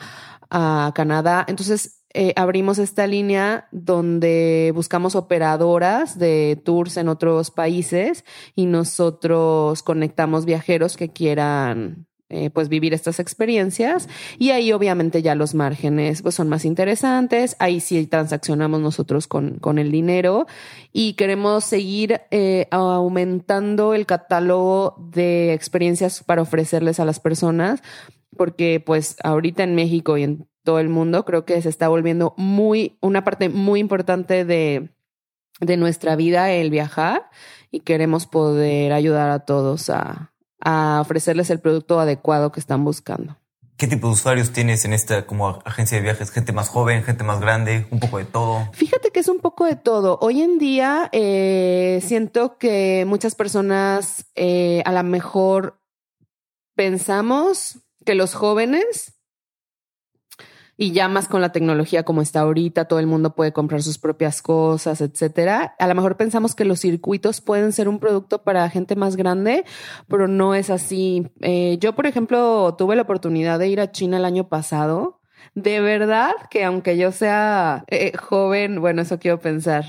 Canadá. 0.95 1.45
Entonces, 1.47 2.01
eh, 2.15 2.33
abrimos 2.35 2.79
esta 2.79 3.05
línea 3.05 3.67
donde 3.71 4.71
buscamos 4.73 5.15
operadoras 5.15 6.17
de 6.17 6.59
tours 6.65 6.97
en 6.97 7.07
otros 7.07 7.51
países 7.51 8.25
y 8.55 8.65
nosotros 8.65 9.83
conectamos 9.83 10.45
viajeros 10.45 10.97
que 10.97 11.09
quieran 11.09 12.08
eh, 12.29 12.51
pues 12.51 12.69
vivir 12.69 12.93
estas 12.93 13.19
experiencias. 13.19 14.07
Y 14.37 14.51
ahí 14.51 14.71
obviamente 14.71 15.23
ya 15.23 15.33
los 15.33 15.55
márgenes 15.55 16.21
pues 16.21 16.35
son 16.35 16.47
más 16.47 16.63
interesantes, 16.63 17.55
ahí 17.59 17.79
sí 17.79 18.05
transaccionamos 18.05 18.79
nosotros 18.81 19.27
con, 19.27 19.57
con 19.57 19.79
el 19.79 19.91
dinero. 19.91 20.45
Y 20.93 21.13
queremos 21.13 21.65
seguir 21.65 22.21
eh, 22.29 22.67
aumentando 22.69 23.95
el 23.95 24.05
catálogo 24.05 24.95
de 25.11 25.53
experiencias 25.53 26.23
para 26.23 26.43
ofrecerles 26.43 26.99
a 26.99 27.05
las 27.05 27.19
personas 27.19 27.81
porque 28.37 28.81
pues 28.85 29.17
ahorita 29.23 29.63
en 29.63 29.75
México 29.75 30.17
y 30.17 30.23
en 30.23 30.47
todo 30.63 30.79
el 30.79 30.89
mundo 30.89 31.25
creo 31.25 31.45
que 31.45 31.61
se 31.61 31.69
está 31.69 31.87
volviendo 31.87 32.35
muy 32.37 32.97
una 33.01 33.23
parte 33.23 33.49
muy 33.49 33.79
importante 33.79 34.45
de, 34.45 34.89
de 35.59 35.77
nuestra 35.77 36.15
vida 36.15 36.51
el 36.51 36.69
viajar. 36.69 37.29
Y 37.71 37.81
queremos 37.81 38.25
poder 38.27 38.93
ayudar 38.93 39.29
a 39.29 39.39
todos 39.45 39.89
a, 39.89 40.28
a 40.61 40.99
ofrecerles 41.01 41.49
el 41.49 41.59
producto 41.59 41.99
adecuado 41.99 42.51
que 42.51 42.59
están 42.59 42.83
buscando. 42.83 43.37
¿Qué 43.79 43.87
tipo 43.87 44.07
de 44.07 44.13
usuarios 44.13 44.51
tienes 44.51 44.83
en 44.83 44.91
esta 44.91 45.25
como 45.25 45.61
agencia 45.63 45.97
de 45.97 46.03
viajes? 46.03 46.31
¿Gente 46.31 46.51
más 46.51 46.67
joven, 46.67 47.01
gente 47.03 47.23
más 47.23 47.39
grande, 47.39 47.87
un 47.91 48.01
poco 48.01 48.17
de 48.17 48.25
todo? 48.25 48.67
Fíjate 48.73 49.11
que 49.11 49.21
es 49.21 49.29
un 49.29 49.39
poco 49.39 49.63
de 49.63 49.77
todo. 49.77 50.19
Hoy 50.21 50.41
en 50.41 50.59
día 50.59 51.07
eh, 51.13 52.01
siento 52.05 52.57
que 52.57 53.05
muchas 53.07 53.35
personas 53.35 54.25
eh, 54.35 54.81
a 54.83 54.91
lo 54.91 55.01
mejor 55.03 55.79
pensamos 56.75 57.79
que 58.05 58.15
los 58.15 58.33
jóvenes 58.33 59.18
y 60.81 60.93
ya 60.93 61.09
más 61.09 61.27
con 61.27 61.41
la 61.41 61.51
tecnología 61.51 62.03
como 62.03 62.21
está 62.21 62.39
ahorita, 62.39 62.85
todo 62.85 62.99
el 62.99 63.05
mundo 63.05 63.35
puede 63.35 63.51
comprar 63.51 63.83
sus 63.83 63.97
propias 63.97 64.41
cosas, 64.41 65.01
etcétera. 65.01 65.75
A 65.77 65.87
lo 65.87 65.93
mejor 65.93 66.15
pensamos 66.15 66.55
que 66.55 66.63
los 66.63 66.79
circuitos 66.79 67.41
pueden 67.41 67.73
ser 67.73 67.89
un 67.89 67.99
producto 67.99 68.43
para 68.43 68.69
gente 68.69 68.95
más 68.95 69.17
grande, 69.17 69.65
pero 70.07 70.29
no 70.29 70.55
es 70.55 70.69
así. 70.69 71.27
Eh, 71.41 71.77
yo, 71.81 71.95
por 71.95 72.07
ejemplo, 72.07 72.75
tuve 72.77 72.95
la 72.95 73.01
oportunidad 73.01 73.59
de 73.59 73.67
ir 73.67 73.81
a 73.81 73.91
China 73.91 74.15
el 74.15 74.25
año 74.25 74.47
pasado. 74.47 75.19
De 75.53 75.81
verdad 75.81 76.31
que 76.49 76.63
aunque 76.63 76.97
yo 76.97 77.11
sea 77.11 77.83
eh, 77.89 78.15
joven, 78.15 78.79
bueno, 78.79 79.01
eso 79.01 79.19
quiero 79.19 79.41
pensar, 79.41 79.83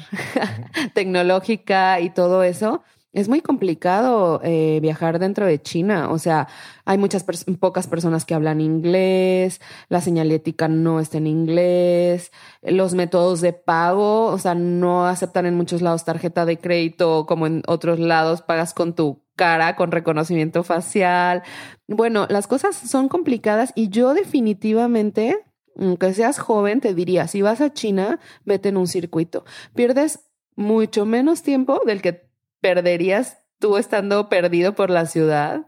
tecnológica 0.94 2.00
y 2.00 2.10
todo 2.10 2.42
eso, 2.42 2.82
es 3.12 3.28
muy 3.28 3.40
complicado 3.40 4.40
eh, 4.44 4.78
viajar 4.80 5.18
dentro 5.18 5.46
de 5.46 5.60
China. 5.60 6.10
O 6.10 6.18
sea, 6.18 6.48
hay 6.84 6.96
muchas 6.98 7.24
pocas 7.58 7.86
personas 7.86 8.24
que 8.24 8.34
hablan 8.34 8.60
inglés, 8.60 9.60
la 9.88 10.00
señalética 10.00 10.68
no 10.68 11.00
está 11.00 11.18
en 11.18 11.26
inglés, 11.26 12.30
los 12.62 12.94
métodos 12.94 13.40
de 13.40 13.52
pago, 13.52 14.26
o 14.26 14.38
sea, 14.38 14.54
no 14.54 15.06
aceptan 15.06 15.46
en 15.46 15.56
muchos 15.56 15.82
lados 15.82 16.04
tarjeta 16.04 16.44
de 16.44 16.58
crédito 16.58 17.26
como 17.26 17.46
en 17.46 17.62
otros 17.66 17.98
lados, 17.98 18.42
pagas 18.42 18.74
con 18.74 18.94
tu 18.94 19.22
cara, 19.34 19.74
con 19.74 19.90
reconocimiento 19.90 20.62
facial. 20.62 21.42
Bueno, 21.88 22.26
las 22.28 22.46
cosas 22.46 22.76
son 22.76 23.08
complicadas 23.08 23.72
y 23.74 23.88
yo 23.88 24.14
definitivamente, 24.14 25.46
aunque 25.76 26.14
seas 26.14 26.38
joven, 26.38 26.80
te 26.80 26.94
diría, 26.94 27.26
si 27.26 27.42
vas 27.42 27.60
a 27.60 27.72
China, 27.72 28.20
vete 28.44 28.68
en 28.68 28.76
un 28.76 28.86
circuito. 28.86 29.44
Pierdes 29.74 30.20
mucho 30.56 31.06
menos 31.06 31.42
tiempo 31.42 31.80
del 31.86 32.02
que 32.02 32.29
perderías 32.60 33.38
tú 33.58 33.76
estando 33.76 34.28
perdido 34.28 34.74
por 34.74 34.90
la 34.90 35.06
ciudad. 35.06 35.66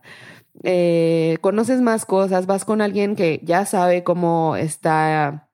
Eh, 0.65 1.39
conoces 1.41 1.81
más 1.81 2.05
cosas, 2.05 2.47
vas 2.47 2.65
con 2.65 2.81
alguien 2.81 3.17
que 3.17 3.41
ya 3.43 3.65
sabe 3.65 4.05
cómo 4.05 4.57
está 4.57 5.51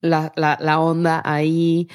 la, 0.00 0.32
la, 0.36 0.80
onda 0.80 1.20
ahí. 1.24 1.88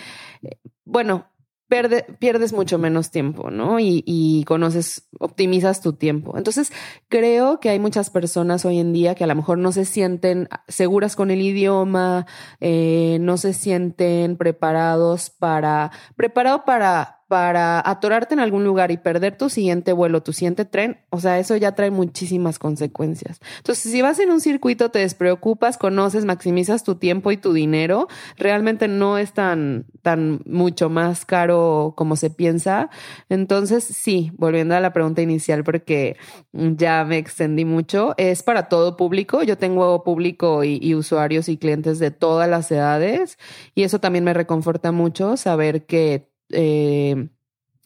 Bueno, 0.84 1.32
pierdes 1.68 2.54
mucho 2.54 2.78
menos 2.78 3.10
tiempo, 3.10 3.50
¿no? 3.50 3.80
Y, 3.80 4.04
y, 4.06 4.44
conoces, 4.46 5.08
optimizas 5.20 5.82
tu 5.82 5.94
tiempo. 5.94 6.38
Entonces, 6.38 6.72
creo 7.10 7.60
que 7.60 7.70
hay 7.70 7.80
muchas 7.80 8.12
personas 8.12 8.66
hoy 8.66 8.80
en 8.80 8.94
día 8.94 9.16
que 9.16 9.24
a 9.24 9.28
lo 9.28 9.36
mejor 9.36 9.58
no 9.58 9.72
se 9.72 9.86
sienten 9.86 10.48
seguras 10.68 11.16
con 11.16 11.32
el 11.32 11.42
idioma, 11.42 12.28
eh, 12.60 13.18
no 13.20 13.38
se 13.38 13.54
sienten 13.54 14.38
preparados 14.38 15.32
para, 15.32 15.92
preparado 16.16 16.66
para, 16.66 17.15
para 17.28 17.82
atorarte 17.90 18.34
en 18.34 18.40
algún 18.40 18.64
lugar 18.64 18.92
y 18.92 18.98
perder 18.98 19.38
tu 19.38 19.50
siguiente 19.50 19.94
vuelo, 19.94 20.22
tu 20.22 20.34
siguiente 20.34 20.66
tren, 20.66 20.98
o 21.10 21.20
sea, 21.20 21.40
eso 21.40 21.56
ya 21.56 21.74
trae 21.74 21.92
muchísimas 21.92 22.60
consecuencias. 22.60 23.40
Entonces, 23.58 23.92
si 23.92 24.02
vas 24.02 24.20
en 24.20 24.32
un 24.32 24.42
circuito, 24.42 24.90
te 24.92 25.00
despreocupas, 25.00 25.78
conoces, 25.78 26.26
maximizas 26.26 26.84
tu 26.84 26.96
tiempo 26.96 27.32
y 27.32 27.38
tu 27.38 27.54
dinero, 27.54 28.08
realmente 28.38 28.88
no 28.88 29.18
es 29.18 29.34
tan, 29.34 29.86
tan 30.02 30.42
mucho 30.46 30.90
más 30.90 31.26
caro 31.26 31.94
como 31.98 32.16
se 32.16 32.30
piensa. 32.30 32.90
Entonces, 33.30 33.84
sí, 33.84 34.32
volviendo 34.38 34.76
a 34.76 34.80
la 34.80 34.94
pregunta 34.94 35.22
inicial, 35.22 35.64
porque 35.64 36.18
ya 36.54 37.04
me 37.06 37.18
extendí 37.18 37.66
mucho, 37.66 38.14
es 38.18 38.44
para 38.44 38.70
todo 38.70 38.98
público. 38.98 39.44
Yo 39.44 39.58
tengo 39.58 40.04
público 40.04 40.64
y, 40.64 40.80
y 40.82 40.94
usuarios 40.96 41.50
y 41.50 41.58
clientes 41.58 42.00
de 42.00 42.12
todas 42.12 42.50
las 42.50 42.72
edades 42.72 43.38
y 43.74 43.84
eso 43.84 44.00
también 44.00 44.24
me 44.24 44.34
reconforta 44.34 44.92
mucho 44.92 45.38
saber 45.38 45.86
que 45.86 46.35
eh, 46.50 47.30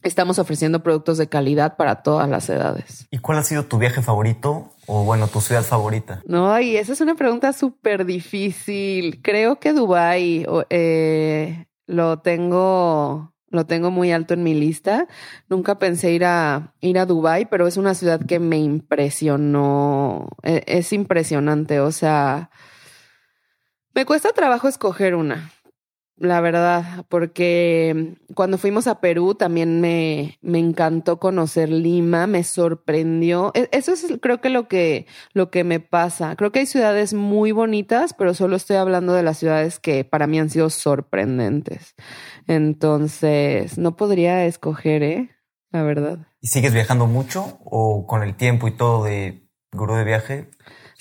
estamos 0.03 0.39
ofreciendo 0.39 0.81
productos 0.83 1.17
de 1.17 1.27
calidad 1.27 1.77
para 1.77 2.01
todas 2.01 2.29
las 2.29 2.49
edades. 2.49 3.07
¿Y 3.11 3.19
cuál 3.19 3.39
ha 3.39 3.43
sido 3.43 3.65
tu 3.65 3.77
viaje 3.77 4.01
favorito 4.01 4.69
o 4.87 5.03
bueno, 5.03 5.27
tu 5.27 5.41
ciudad 5.41 5.63
favorita? 5.63 6.21
No, 6.25 6.59
y 6.59 6.77
esa 6.77 6.93
es 6.93 7.01
una 7.01 7.15
pregunta 7.15 7.53
súper 7.53 8.05
difícil. 8.05 9.21
Creo 9.21 9.59
que 9.59 9.73
Dubai 9.73 10.45
eh, 10.69 11.65
lo 11.85 12.19
tengo 12.19 13.33
lo 13.51 13.65
tengo 13.65 13.89
muy 13.89 14.11
alto 14.11 14.35
en 14.35 14.43
mi 14.43 14.53
lista. 14.53 15.07
Nunca 15.47 15.79
pensé 15.79 16.11
ir 16.11 16.23
a 16.25 16.75
ir 16.81 16.99
a 16.99 17.05
Dubai, 17.05 17.49
pero 17.49 17.67
es 17.67 17.77
una 17.77 17.95
ciudad 17.95 18.23
que 18.23 18.39
me 18.39 18.57
impresionó. 18.59 20.29
E, 20.43 20.63
es 20.67 20.93
impresionante, 20.93 21.79
o 21.79 21.91
sea, 21.91 22.51
me 23.95 24.05
cuesta 24.05 24.29
trabajo 24.33 24.67
escoger 24.67 25.15
una 25.15 25.51
la 26.19 26.41
verdad, 26.41 27.05
porque 27.07 28.17
cuando 28.35 28.57
fuimos 28.57 28.87
a 28.87 28.99
Perú 28.99 29.35
también 29.35 29.79
me, 29.79 30.37
me 30.41 30.59
encantó 30.59 31.17
conocer 31.17 31.69
Lima, 31.69 32.27
me 32.27 32.43
sorprendió. 32.43 33.51
E, 33.55 33.69
eso 33.71 33.93
es 33.93 34.05
creo 34.21 34.41
que 34.41 34.49
lo 34.49 34.67
que 34.67 35.07
lo 35.33 35.49
que 35.49 35.63
me 35.63 35.79
pasa. 35.79 36.35
Creo 36.35 36.51
que 36.51 36.59
hay 36.59 36.65
ciudades 36.65 37.13
muy 37.13 37.53
bonitas, 37.53 38.13
pero 38.13 38.33
solo 38.33 38.57
estoy 38.57 38.75
hablando 38.75 39.13
de 39.13 39.23
las 39.23 39.37
ciudades 39.37 39.79
que 39.79 40.03
para 40.03 40.27
mí 40.27 40.39
han 40.39 40.49
sido 40.49 40.69
sorprendentes. 40.69 41.95
Entonces, 42.47 43.77
no 43.77 43.95
podría 43.95 44.45
escoger, 44.45 45.03
¿eh? 45.03 45.29
La 45.71 45.83
verdad. 45.83 46.27
¿Y 46.41 46.47
sigues 46.47 46.73
viajando 46.73 47.07
mucho 47.07 47.59
o 47.63 48.05
con 48.07 48.23
el 48.23 48.35
tiempo 48.35 48.67
y 48.67 48.71
todo 48.71 49.05
de 49.05 49.47
gurú 49.71 49.95
de 49.95 50.03
viaje? 50.03 50.49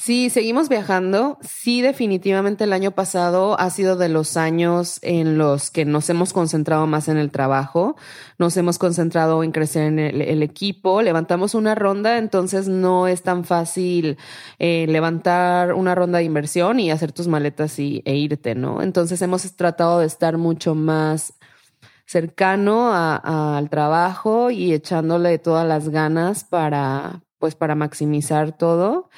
Sí, 0.01 0.31
seguimos 0.31 0.69
viajando. 0.69 1.39
Sí, 1.43 1.83
definitivamente 1.83 2.63
el 2.63 2.73
año 2.73 2.93
pasado 2.93 3.59
ha 3.59 3.69
sido 3.69 3.97
de 3.97 4.09
los 4.09 4.37
años 4.37 5.01
en 5.03 5.39
los 5.39 5.73
que 5.73 5.85
nos 5.85 6.09
hemos 6.09 6.33
concentrado 6.33 6.87
más 6.87 7.09
en 7.09 7.17
el 7.17 7.33
trabajo, 7.33 7.97
nos 8.39 8.57
hemos 8.57 8.79
concentrado 8.79 9.43
en 9.43 9.51
crecer 9.51 9.83
en 9.83 9.99
el, 9.99 10.43
equipo, 10.45 11.03
levantamos 11.03 11.57
una 11.57 11.75
ronda, 11.75 12.17
entonces 12.19 12.69
no 12.69 13.09
es 13.09 13.23
tan 13.23 13.45
fácil 13.45 14.19
eh, 14.61 14.87
levantar 14.89 15.75
una 15.75 15.97
ronda 15.97 16.19
de 16.19 16.25
inversión 16.25 16.79
y 16.79 16.93
hacer 16.93 17.11
tus 17.11 17.27
maletas 17.27 17.77
y, 17.81 18.01
e 18.05 18.15
irte, 18.15 18.55
¿no? 18.55 18.83
Entonces 18.83 19.21
hemos 19.21 19.43
tratado 19.57 19.99
de 19.99 20.07
estar 20.07 20.39
mucho 20.39 20.77
más 20.77 21.35
cercano 22.07 22.93
al 22.95 23.69
trabajo 23.69 24.51
y 24.53 24.73
echándole 24.73 25.39
todas 25.39 25.67
las 25.67 25.89
ganas 25.89 26.45
para, 26.45 27.25
pues, 27.41 27.57
para 27.57 27.75
maximizar 27.75 28.57
todo 28.57 29.11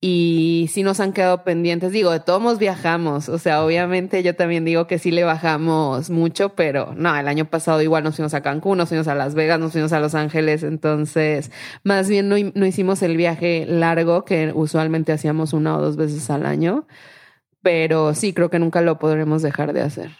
y 0.00 0.68
sí 0.72 0.82
nos 0.82 1.00
han 1.00 1.12
quedado 1.12 1.42
pendientes. 1.42 1.90
Digo, 1.90 2.10
de 2.10 2.20
todos 2.20 2.58
viajamos, 2.58 3.28
o 3.28 3.38
sea, 3.38 3.64
obviamente 3.64 4.22
yo 4.22 4.36
también 4.36 4.64
digo 4.64 4.86
que 4.86 4.98
sí 4.98 5.10
le 5.10 5.24
bajamos 5.24 6.10
mucho, 6.10 6.50
pero 6.50 6.94
no, 6.96 7.16
el 7.16 7.28
año 7.28 7.46
pasado 7.46 7.80
igual 7.82 8.04
nos 8.04 8.16
fuimos 8.16 8.34
a 8.34 8.42
Cancún, 8.42 8.78
nos 8.78 8.88
fuimos 8.90 9.08
a 9.08 9.14
Las 9.14 9.34
Vegas, 9.34 9.58
nos 9.58 9.72
fuimos 9.72 9.92
a 9.92 10.00
Los 10.00 10.14
Ángeles, 10.14 10.62
entonces 10.62 11.50
más 11.82 12.08
bien 12.08 12.28
no, 12.28 12.36
no 12.54 12.66
hicimos 12.66 13.02
el 13.02 13.16
viaje 13.16 13.64
largo 13.66 14.24
que 14.24 14.52
usualmente 14.54 15.12
hacíamos 15.12 15.52
una 15.52 15.76
o 15.76 15.80
dos 15.80 15.96
veces 15.96 16.28
al 16.30 16.44
año, 16.46 16.86
pero 17.62 18.14
sí 18.14 18.32
creo 18.32 18.50
que 18.50 18.58
nunca 18.58 18.82
lo 18.82 18.98
podremos 18.98 19.42
dejar 19.42 19.72
de 19.72 19.82
hacer. 19.82 20.10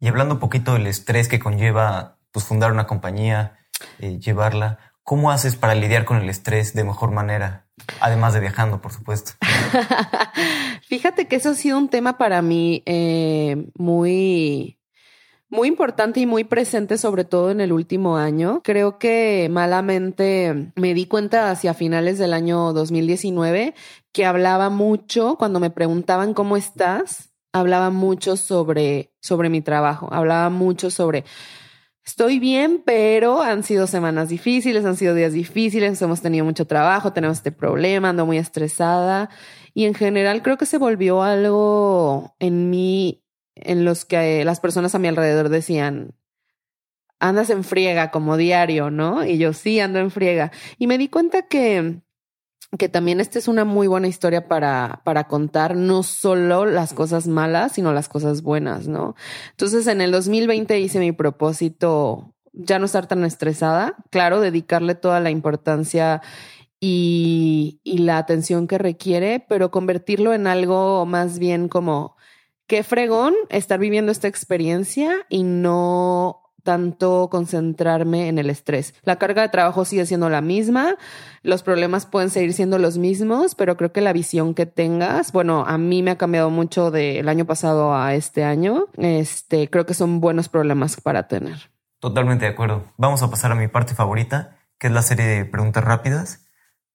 Y 0.00 0.08
hablando 0.08 0.34
un 0.34 0.40
poquito 0.40 0.74
del 0.74 0.86
estrés 0.86 1.26
que 1.28 1.40
conlleva 1.40 2.18
pues 2.30 2.44
fundar 2.44 2.70
una 2.70 2.86
compañía, 2.86 3.58
eh, 3.98 4.18
llevarla, 4.18 4.78
¿cómo 5.02 5.32
haces 5.32 5.56
para 5.56 5.74
lidiar 5.74 6.04
con 6.04 6.18
el 6.18 6.28
estrés 6.28 6.74
de 6.74 6.84
mejor 6.84 7.10
manera? 7.10 7.67
Además 8.00 8.34
de 8.34 8.40
viajando, 8.40 8.80
por 8.80 8.92
supuesto. 8.92 9.32
Fíjate 10.88 11.28
que 11.28 11.36
eso 11.36 11.50
ha 11.50 11.54
sido 11.54 11.78
un 11.78 11.88
tema 11.88 12.18
para 12.18 12.42
mí 12.42 12.82
eh, 12.86 13.68
muy, 13.76 14.78
muy 15.48 15.68
importante 15.68 16.20
y 16.20 16.26
muy 16.26 16.44
presente, 16.44 16.98
sobre 16.98 17.24
todo 17.24 17.50
en 17.50 17.60
el 17.60 17.72
último 17.72 18.16
año. 18.16 18.60
Creo 18.62 18.98
que 18.98 19.48
malamente 19.50 20.72
me 20.76 20.94
di 20.94 21.06
cuenta 21.06 21.50
hacia 21.50 21.74
finales 21.74 22.18
del 22.18 22.32
año 22.32 22.72
2019 22.72 23.74
que 24.12 24.26
hablaba 24.26 24.70
mucho 24.70 25.36
cuando 25.36 25.60
me 25.60 25.70
preguntaban 25.70 26.34
cómo 26.34 26.56
estás. 26.56 27.30
Hablaba 27.52 27.90
mucho 27.90 28.36
sobre, 28.36 29.12
sobre 29.20 29.48
mi 29.48 29.62
trabajo, 29.62 30.08
hablaba 30.12 30.50
mucho 30.50 30.90
sobre 30.90 31.24
Estoy 32.08 32.38
bien, 32.38 32.82
pero 32.86 33.42
han 33.42 33.62
sido 33.62 33.86
semanas 33.86 34.30
difíciles, 34.30 34.86
han 34.86 34.96
sido 34.96 35.14
días 35.14 35.34
difíciles, 35.34 36.00
hemos 36.00 36.22
tenido 36.22 36.42
mucho 36.42 36.66
trabajo, 36.66 37.12
tenemos 37.12 37.36
este 37.36 37.52
problema, 37.52 38.08
ando 38.08 38.24
muy 38.24 38.38
estresada 38.38 39.28
y 39.74 39.84
en 39.84 39.92
general 39.92 40.40
creo 40.42 40.56
que 40.56 40.64
se 40.64 40.78
volvió 40.78 41.22
algo 41.22 42.34
en 42.38 42.70
mí 42.70 43.22
en 43.56 43.84
los 43.84 44.06
que 44.06 44.42
las 44.46 44.58
personas 44.58 44.94
a 44.94 44.98
mi 44.98 45.08
alrededor 45.08 45.50
decían, 45.50 46.14
andas 47.18 47.50
en 47.50 47.62
friega 47.62 48.10
como 48.10 48.38
diario, 48.38 48.90
¿no? 48.90 49.22
Y 49.26 49.36
yo 49.36 49.52
sí 49.52 49.78
ando 49.78 49.98
en 49.98 50.10
friega. 50.10 50.50
Y 50.78 50.86
me 50.86 50.96
di 50.96 51.08
cuenta 51.08 51.42
que 51.42 52.00
que 52.76 52.88
también 52.88 53.20
esta 53.20 53.38
es 53.38 53.48
una 53.48 53.64
muy 53.64 53.86
buena 53.86 54.08
historia 54.08 54.46
para, 54.46 55.00
para 55.04 55.24
contar 55.24 55.74
no 55.76 56.02
solo 56.02 56.66
las 56.66 56.92
cosas 56.92 57.26
malas, 57.26 57.72
sino 57.72 57.92
las 57.92 58.08
cosas 58.08 58.42
buenas, 58.42 58.88
¿no? 58.88 59.14
Entonces, 59.50 59.86
en 59.86 60.02
el 60.02 60.10
2020 60.10 60.78
hice 60.78 60.98
mi 60.98 61.12
propósito 61.12 62.34
ya 62.52 62.78
no 62.78 62.86
estar 62.86 63.06
tan 63.06 63.24
estresada, 63.24 63.96
claro, 64.10 64.40
dedicarle 64.40 64.94
toda 64.94 65.20
la 65.20 65.30
importancia 65.30 66.20
y, 66.80 67.80
y 67.84 67.98
la 67.98 68.18
atención 68.18 68.66
que 68.66 68.78
requiere, 68.78 69.44
pero 69.48 69.70
convertirlo 69.70 70.34
en 70.34 70.46
algo 70.46 71.06
más 71.06 71.38
bien 71.38 71.68
como 71.68 72.16
qué 72.66 72.82
fregón 72.82 73.34
estar 73.48 73.78
viviendo 73.78 74.12
esta 74.12 74.28
experiencia 74.28 75.26
y 75.28 75.42
no 75.42 76.47
tanto 76.68 77.30
concentrarme 77.30 78.28
en 78.28 78.38
el 78.38 78.50
estrés. 78.50 78.92
La 79.02 79.16
carga 79.16 79.40
de 79.40 79.48
trabajo 79.48 79.86
sigue 79.86 80.04
siendo 80.04 80.28
la 80.28 80.42
misma, 80.42 80.96
los 81.42 81.62
problemas 81.62 82.04
pueden 82.04 82.28
seguir 82.28 82.52
siendo 82.52 82.76
los 82.76 82.98
mismos, 82.98 83.54
pero 83.54 83.78
creo 83.78 83.90
que 83.90 84.02
la 84.02 84.12
visión 84.12 84.52
que 84.52 84.66
tengas, 84.66 85.32
bueno, 85.32 85.64
a 85.66 85.78
mí 85.78 86.02
me 86.02 86.10
ha 86.10 86.18
cambiado 86.18 86.50
mucho 86.50 86.90
del 86.90 87.26
año 87.30 87.46
pasado 87.46 87.94
a 87.96 88.12
este 88.12 88.44
año. 88.44 88.84
Este, 88.98 89.70
creo 89.70 89.86
que 89.86 89.94
son 89.94 90.20
buenos 90.20 90.50
problemas 90.50 91.00
para 91.00 91.26
tener. 91.26 91.70
Totalmente 92.00 92.44
de 92.44 92.50
acuerdo. 92.50 92.84
Vamos 92.98 93.22
a 93.22 93.30
pasar 93.30 93.50
a 93.50 93.54
mi 93.54 93.68
parte 93.68 93.94
favorita, 93.94 94.58
que 94.78 94.88
es 94.88 94.92
la 94.92 95.00
serie 95.00 95.24
de 95.24 95.46
preguntas 95.46 95.82
rápidas. 95.82 96.44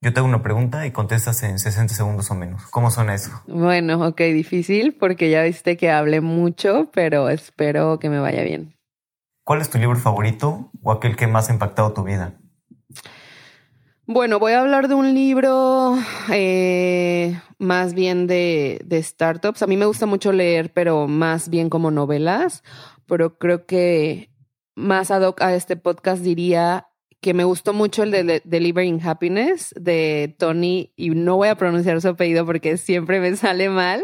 Yo 0.01 0.13
te 0.13 0.19
hago 0.19 0.29
una 0.29 0.43
pregunta 0.43 0.85
y 0.85 0.91
contestas 0.91 1.41
en 1.41 1.57
60 1.57 1.95
segundos 1.95 2.29
o 2.29 2.35
menos. 2.35 2.61
¿Cómo 2.69 2.91
suena 2.91 3.15
eso? 3.15 3.31
Bueno, 3.47 4.05
ok, 4.05 4.21
difícil 4.21 4.93
porque 4.93 5.31
ya 5.31 5.41
viste 5.41 5.77
que 5.77 5.89
hablé 5.89 6.21
mucho, 6.21 6.91
pero 6.93 7.29
espero 7.29 7.97
que 7.97 8.11
me 8.11 8.19
vaya 8.19 8.43
bien. 8.43 8.72
¿Cuál 9.43 9.61
es 9.61 9.69
tu 9.69 9.77
libro 9.77 9.97
favorito 9.97 10.71
o 10.81 10.91
aquel 10.91 11.15
que 11.15 11.27
más 11.27 11.49
ha 11.49 11.53
impactado 11.53 11.93
tu 11.93 12.03
vida? 12.03 12.33
Bueno, 14.05 14.39
voy 14.39 14.53
a 14.53 14.61
hablar 14.61 14.87
de 14.87 14.95
un 14.95 15.13
libro 15.13 15.97
eh, 16.31 17.39
más 17.57 17.93
bien 17.93 18.27
de, 18.27 18.81
de, 18.85 19.01
startups. 19.01 19.63
A 19.63 19.67
mí 19.67 19.77
me 19.77 19.85
gusta 19.85 20.05
mucho 20.05 20.31
leer, 20.31 20.71
pero 20.73 21.07
más 21.07 21.49
bien 21.49 21.69
como 21.69 21.91
novelas. 21.91 22.63
Pero 23.05 23.37
creo 23.37 23.65
que 23.65 24.29
más 24.75 25.11
ad 25.11 25.23
hoc 25.23 25.41
a 25.41 25.53
este 25.53 25.75
podcast 25.75 26.23
diría 26.23 26.87
que 27.23 27.33
me 27.33 27.45
gustó 27.45 27.73
mucho 27.73 28.03
el 28.03 28.11
de 28.11 28.41
Delivering 28.43 29.01
Happiness 29.01 29.73
de 29.79 30.35
Tony, 30.37 30.91
y 30.97 31.09
no 31.11 31.37
voy 31.37 31.47
a 31.47 31.55
pronunciar 31.55 32.01
su 32.01 32.09
apellido 32.09 32.45
porque 32.45 32.77
siempre 32.77 33.21
me 33.21 33.35
sale 33.37 33.69
mal, 33.69 34.03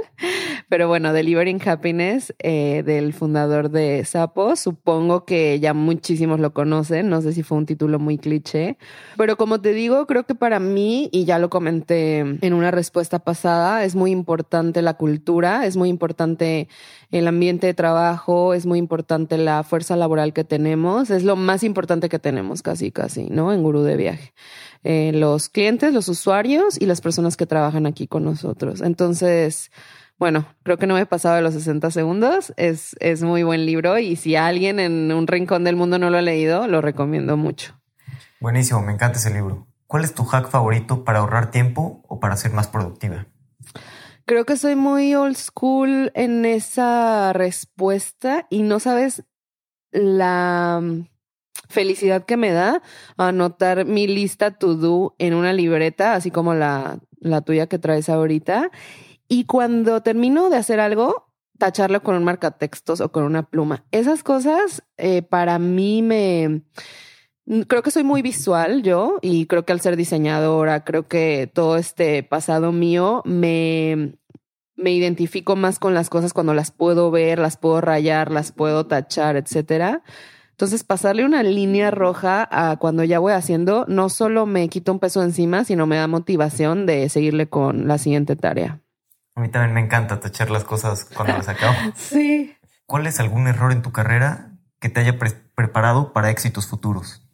pero 0.69 0.87
bueno, 0.87 1.11
Delivering 1.13 1.59
Happiness 1.67 2.33
eh, 2.39 2.83
del 2.85 3.13
fundador 3.13 3.71
de 3.71 4.05
Sapo, 4.05 4.55
supongo 4.55 5.25
que 5.25 5.59
ya 5.59 5.73
muchísimos 5.73 6.39
lo 6.39 6.53
conocen, 6.53 7.09
no 7.09 7.21
sé 7.21 7.33
si 7.33 7.41
fue 7.41 7.57
un 7.57 7.65
título 7.65 7.97
muy 7.97 8.19
cliché, 8.19 8.77
pero 9.17 9.35
como 9.35 9.59
te 9.61 9.73
digo, 9.73 10.05
creo 10.05 10.25
que 10.25 10.35
para 10.35 10.59
mí, 10.59 11.09
y 11.11 11.25
ya 11.25 11.39
lo 11.39 11.49
comenté 11.49 12.19
en 12.19 12.53
una 12.53 12.69
respuesta 12.69 13.17
pasada, 13.19 13.83
es 13.83 13.95
muy 13.95 14.11
importante 14.11 14.83
la 14.83 14.93
cultura, 14.93 15.65
es 15.65 15.75
muy 15.75 15.89
importante 15.89 16.69
el 17.09 17.27
ambiente 17.27 17.65
de 17.65 17.73
trabajo, 17.73 18.53
es 18.53 18.67
muy 18.67 18.77
importante 18.77 19.39
la 19.39 19.63
fuerza 19.63 19.95
laboral 19.95 20.33
que 20.33 20.43
tenemos, 20.43 21.09
es 21.09 21.23
lo 21.23 21.35
más 21.35 21.63
importante 21.63 22.09
que 22.09 22.19
tenemos 22.19 22.61
casi, 22.61 22.91
casi, 22.91 23.25
¿no? 23.29 23.51
En 23.51 23.63
Gurú 23.63 23.81
de 23.81 23.97
Viaje. 23.97 24.33
Eh, 24.83 25.11
los 25.13 25.49
clientes, 25.49 25.93
los 25.93 26.07
usuarios 26.07 26.79
y 26.79 26.85
las 26.85 27.01
personas 27.01 27.35
que 27.35 27.45
trabajan 27.45 27.85
aquí 27.85 28.07
con 28.07 28.23
nosotros. 28.23 28.81
Entonces, 28.81 29.71
bueno, 30.19 30.45
creo 30.63 30.77
que 30.77 30.85
no 30.85 30.95
me 30.95 31.01
he 31.01 31.05
pasado 31.05 31.35
de 31.35 31.41
los 31.41 31.53
60 31.53 31.91
segundos. 31.91 32.53
Es, 32.57 32.95
es 32.99 33.23
muy 33.23 33.43
buen 33.43 33.65
libro 33.65 33.97
y 33.97 34.17
si 34.17 34.35
alguien 34.35 34.79
en 34.79 35.11
un 35.13 35.27
rincón 35.27 35.63
del 35.63 35.77
mundo 35.77 35.97
no 35.97 36.09
lo 36.09 36.17
ha 36.17 36.21
leído, 36.21 36.67
lo 36.67 36.81
recomiendo 36.81 37.37
mucho. 37.37 37.79
Buenísimo, 38.41 38.81
me 38.81 38.91
encanta 38.91 39.17
ese 39.17 39.33
libro. 39.33 39.67
¿Cuál 39.87 40.03
es 40.03 40.13
tu 40.13 40.25
hack 40.25 40.49
favorito 40.49 41.05
para 41.05 41.19
ahorrar 41.19 41.51
tiempo 41.51 42.03
o 42.07 42.19
para 42.19 42.35
ser 42.35 42.51
más 42.51 42.67
productiva? 42.67 43.27
Creo 44.25 44.45
que 44.45 44.57
soy 44.57 44.75
muy 44.75 45.15
old 45.15 45.37
school 45.37 46.11
en 46.13 46.45
esa 46.45 47.33
respuesta 47.33 48.45
y 48.49 48.61
no 48.61 48.79
sabes 48.79 49.23
la 49.91 50.79
mm, 50.83 51.07
felicidad 51.69 52.25
que 52.25 52.37
me 52.37 52.51
da 52.51 52.83
anotar 53.17 53.85
mi 53.85 54.05
lista 54.05 54.51
to 54.51 54.75
do 54.75 55.15
en 55.17 55.33
una 55.33 55.53
libreta, 55.53 56.13
así 56.13 56.29
como 56.29 56.53
la, 56.53 56.99
la 57.19 57.41
tuya 57.41 57.67
que 57.67 57.79
traes 57.79 58.09
ahorita. 58.09 58.69
Y 59.29 59.45
cuando 59.45 60.01
termino 60.01 60.49
de 60.49 60.57
hacer 60.57 60.79
algo, 60.79 61.27
tacharlo 61.59 62.01
con 62.01 62.15
un 62.15 62.23
marcatextos 62.23 62.99
o 62.99 63.11
con 63.11 63.23
una 63.23 63.43
pluma. 63.43 63.85
Esas 63.91 64.23
cosas 64.23 64.83
eh, 64.97 65.21
para 65.21 65.59
mí 65.59 66.01
me... 66.01 66.63
Creo 67.67 67.81
que 67.81 67.91
soy 67.91 68.03
muy 68.03 68.21
visual 68.21 68.83
yo 68.83 69.17
y 69.21 69.47
creo 69.47 69.65
que 69.65 69.73
al 69.73 69.81
ser 69.81 69.95
diseñadora, 69.95 70.83
creo 70.83 71.07
que 71.07 71.49
todo 71.51 71.77
este 71.77 72.21
pasado 72.21 72.71
mío 72.71 73.23
me, 73.25 74.19
me 74.75 74.91
identifico 74.91 75.55
más 75.55 75.79
con 75.79 75.95
las 75.95 76.09
cosas 76.09 76.33
cuando 76.33 76.53
las 76.53 76.69
puedo 76.71 77.09
ver, 77.09 77.39
las 77.39 77.57
puedo 77.57 77.81
rayar, 77.81 78.31
las 78.31 78.51
puedo 78.51 78.85
tachar, 78.85 79.35
etcétera. 79.35 80.03
Entonces, 80.51 80.83
pasarle 80.83 81.25
una 81.25 81.41
línea 81.41 81.89
roja 81.89 82.47
a 82.51 82.77
cuando 82.77 83.03
ya 83.03 83.17
voy 83.17 83.33
haciendo, 83.33 83.85
no 83.87 84.09
solo 84.09 84.45
me 84.45 84.69
quita 84.69 84.91
un 84.91 84.99
peso 84.99 85.23
encima, 85.23 85.63
sino 85.63 85.87
me 85.87 85.95
da 85.95 86.07
motivación 86.07 86.85
de 86.85 87.09
seguirle 87.09 87.49
con 87.49 87.87
la 87.87 87.97
siguiente 87.97 88.35
tarea. 88.35 88.81
A 89.39 89.41
mí 89.41 89.47
también 89.47 89.73
me 89.73 89.79
encanta 89.79 90.19
tachar 90.19 90.51
las 90.51 90.65
cosas 90.65 91.05
cuando 91.05 91.37
las 91.37 91.47
acabo. 91.47 91.73
sí. 91.95 92.53
¿Cuál 92.85 93.07
es 93.07 93.21
algún 93.21 93.47
error 93.47 93.71
en 93.71 93.81
tu 93.81 93.93
carrera 93.93 94.51
que 94.81 94.89
te 94.89 94.99
haya 94.99 95.17
preparado 95.55 96.11
para 96.11 96.29
éxitos 96.29 96.67
futuros? 96.67 97.25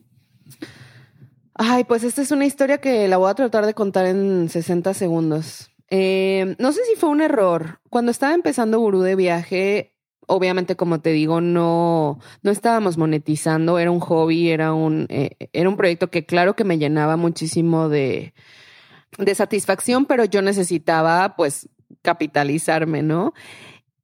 Ay, 1.55 1.83
pues 1.83 2.03
esta 2.03 2.21
es 2.21 2.29
una 2.29 2.45
historia 2.45 2.77
que 2.77 3.07
la 3.07 3.17
voy 3.17 3.31
a 3.31 3.33
tratar 3.33 3.65
de 3.65 3.73
contar 3.73 4.05
en 4.05 4.49
60 4.49 4.93
segundos. 4.93 5.71
Eh, 5.89 6.55
no 6.59 6.73
sé 6.73 6.81
si 6.85 6.95
fue 6.95 7.09
un 7.09 7.21
error. 7.21 7.79
Cuando 7.89 8.11
estaba 8.11 8.35
empezando 8.35 8.77
Gurú 8.77 9.01
de 9.01 9.15
viaje, 9.15 9.95
obviamente, 10.27 10.75
como 10.75 11.01
te 11.01 11.09
digo, 11.09 11.41
no, 11.41 12.19
no 12.43 12.51
estábamos 12.51 12.99
monetizando, 12.99 13.79
era 13.79 13.89
un 13.89 13.99
hobby, 13.99 14.49
era 14.51 14.73
un, 14.73 15.07
eh, 15.09 15.49
era 15.53 15.69
un 15.69 15.75
proyecto 15.75 16.11
que 16.11 16.27
claro 16.27 16.55
que 16.55 16.65
me 16.65 16.77
llenaba 16.77 17.17
muchísimo 17.17 17.89
de, 17.89 18.35
de 19.17 19.33
satisfacción, 19.33 20.05
pero 20.05 20.25
yo 20.25 20.43
necesitaba 20.43 21.35
pues 21.35 21.67
capitalizarme, 22.05 23.01
¿no? 23.01 23.33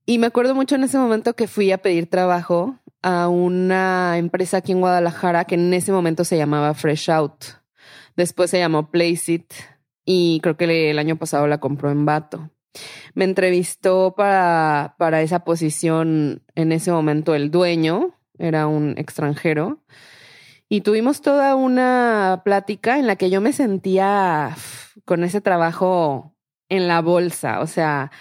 Y 0.06 0.18
me 0.18 0.28
acuerdo 0.28 0.56
mucho 0.56 0.76
en 0.76 0.84
ese 0.84 0.98
momento 0.98 1.36
que 1.36 1.48
fui 1.48 1.72
a 1.72 1.78
pedir 1.78 2.10
trabajo 2.10 2.76
a 3.02 3.30
una 3.30 4.18
empresa 4.18 4.58
aquí 4.58 4.74
en 4.74 4.82
Guadalajara 4.82 5.46
que 5.46 5.56
en 5.56 5.74
ese 5.74 5.92
momento 5.92 6.26
se 6.26 6.38
llamaba 6.38 6.74
Fresh 6.74 7.10
Out. 7.12 7.46
Después 8.18 8.50
se 8.50 8.60
llamó 8.60 8.92
Place 8.92 9.32
It 9.32 9.54
y 10.04 10.40
creo 10.42 10.58
que 10.58 10.90
el 10.90 11.00
año 11.00 11.16
pasado 11.16 11.48
la 11.48 11.60
compró 11.60 11.92
en 11.92 12.06
Vato. 12.06 12.50
Me 13.14 13.26
entrevistó 13.26 14.16
para, 14.16 14.96
para 14.98 15.22
esa 15.22 15.44
posición 15.44 16.44
en 16.56 16.72
ese 16.72 16.92
momento 16.92 17.36
el 17.36 17.52
dueño, 17.52 18.16
era 18.38 18.68
un 18.68 18.96
extranjero, 18.98 19.84
y 20.68 20.82
tuvimos 20.82 21.22
toda 21.22 21.56
una 21.56 22.42
plática 22.46 22.98
en 22.98 23.06
la 23.06 23.18
que 23.18 23.30
yo 23.30 23.42
me 23.42 23.52
sentía 23.52 24.56
con 25.06 25.24
ese 25.24 25.42
trabajo 25.42 26.34
en 26.72 26.88
la 26.88 27.02
bolsa, 27.02 27.60
o 27.60 27.68
sea, 27.68 28.12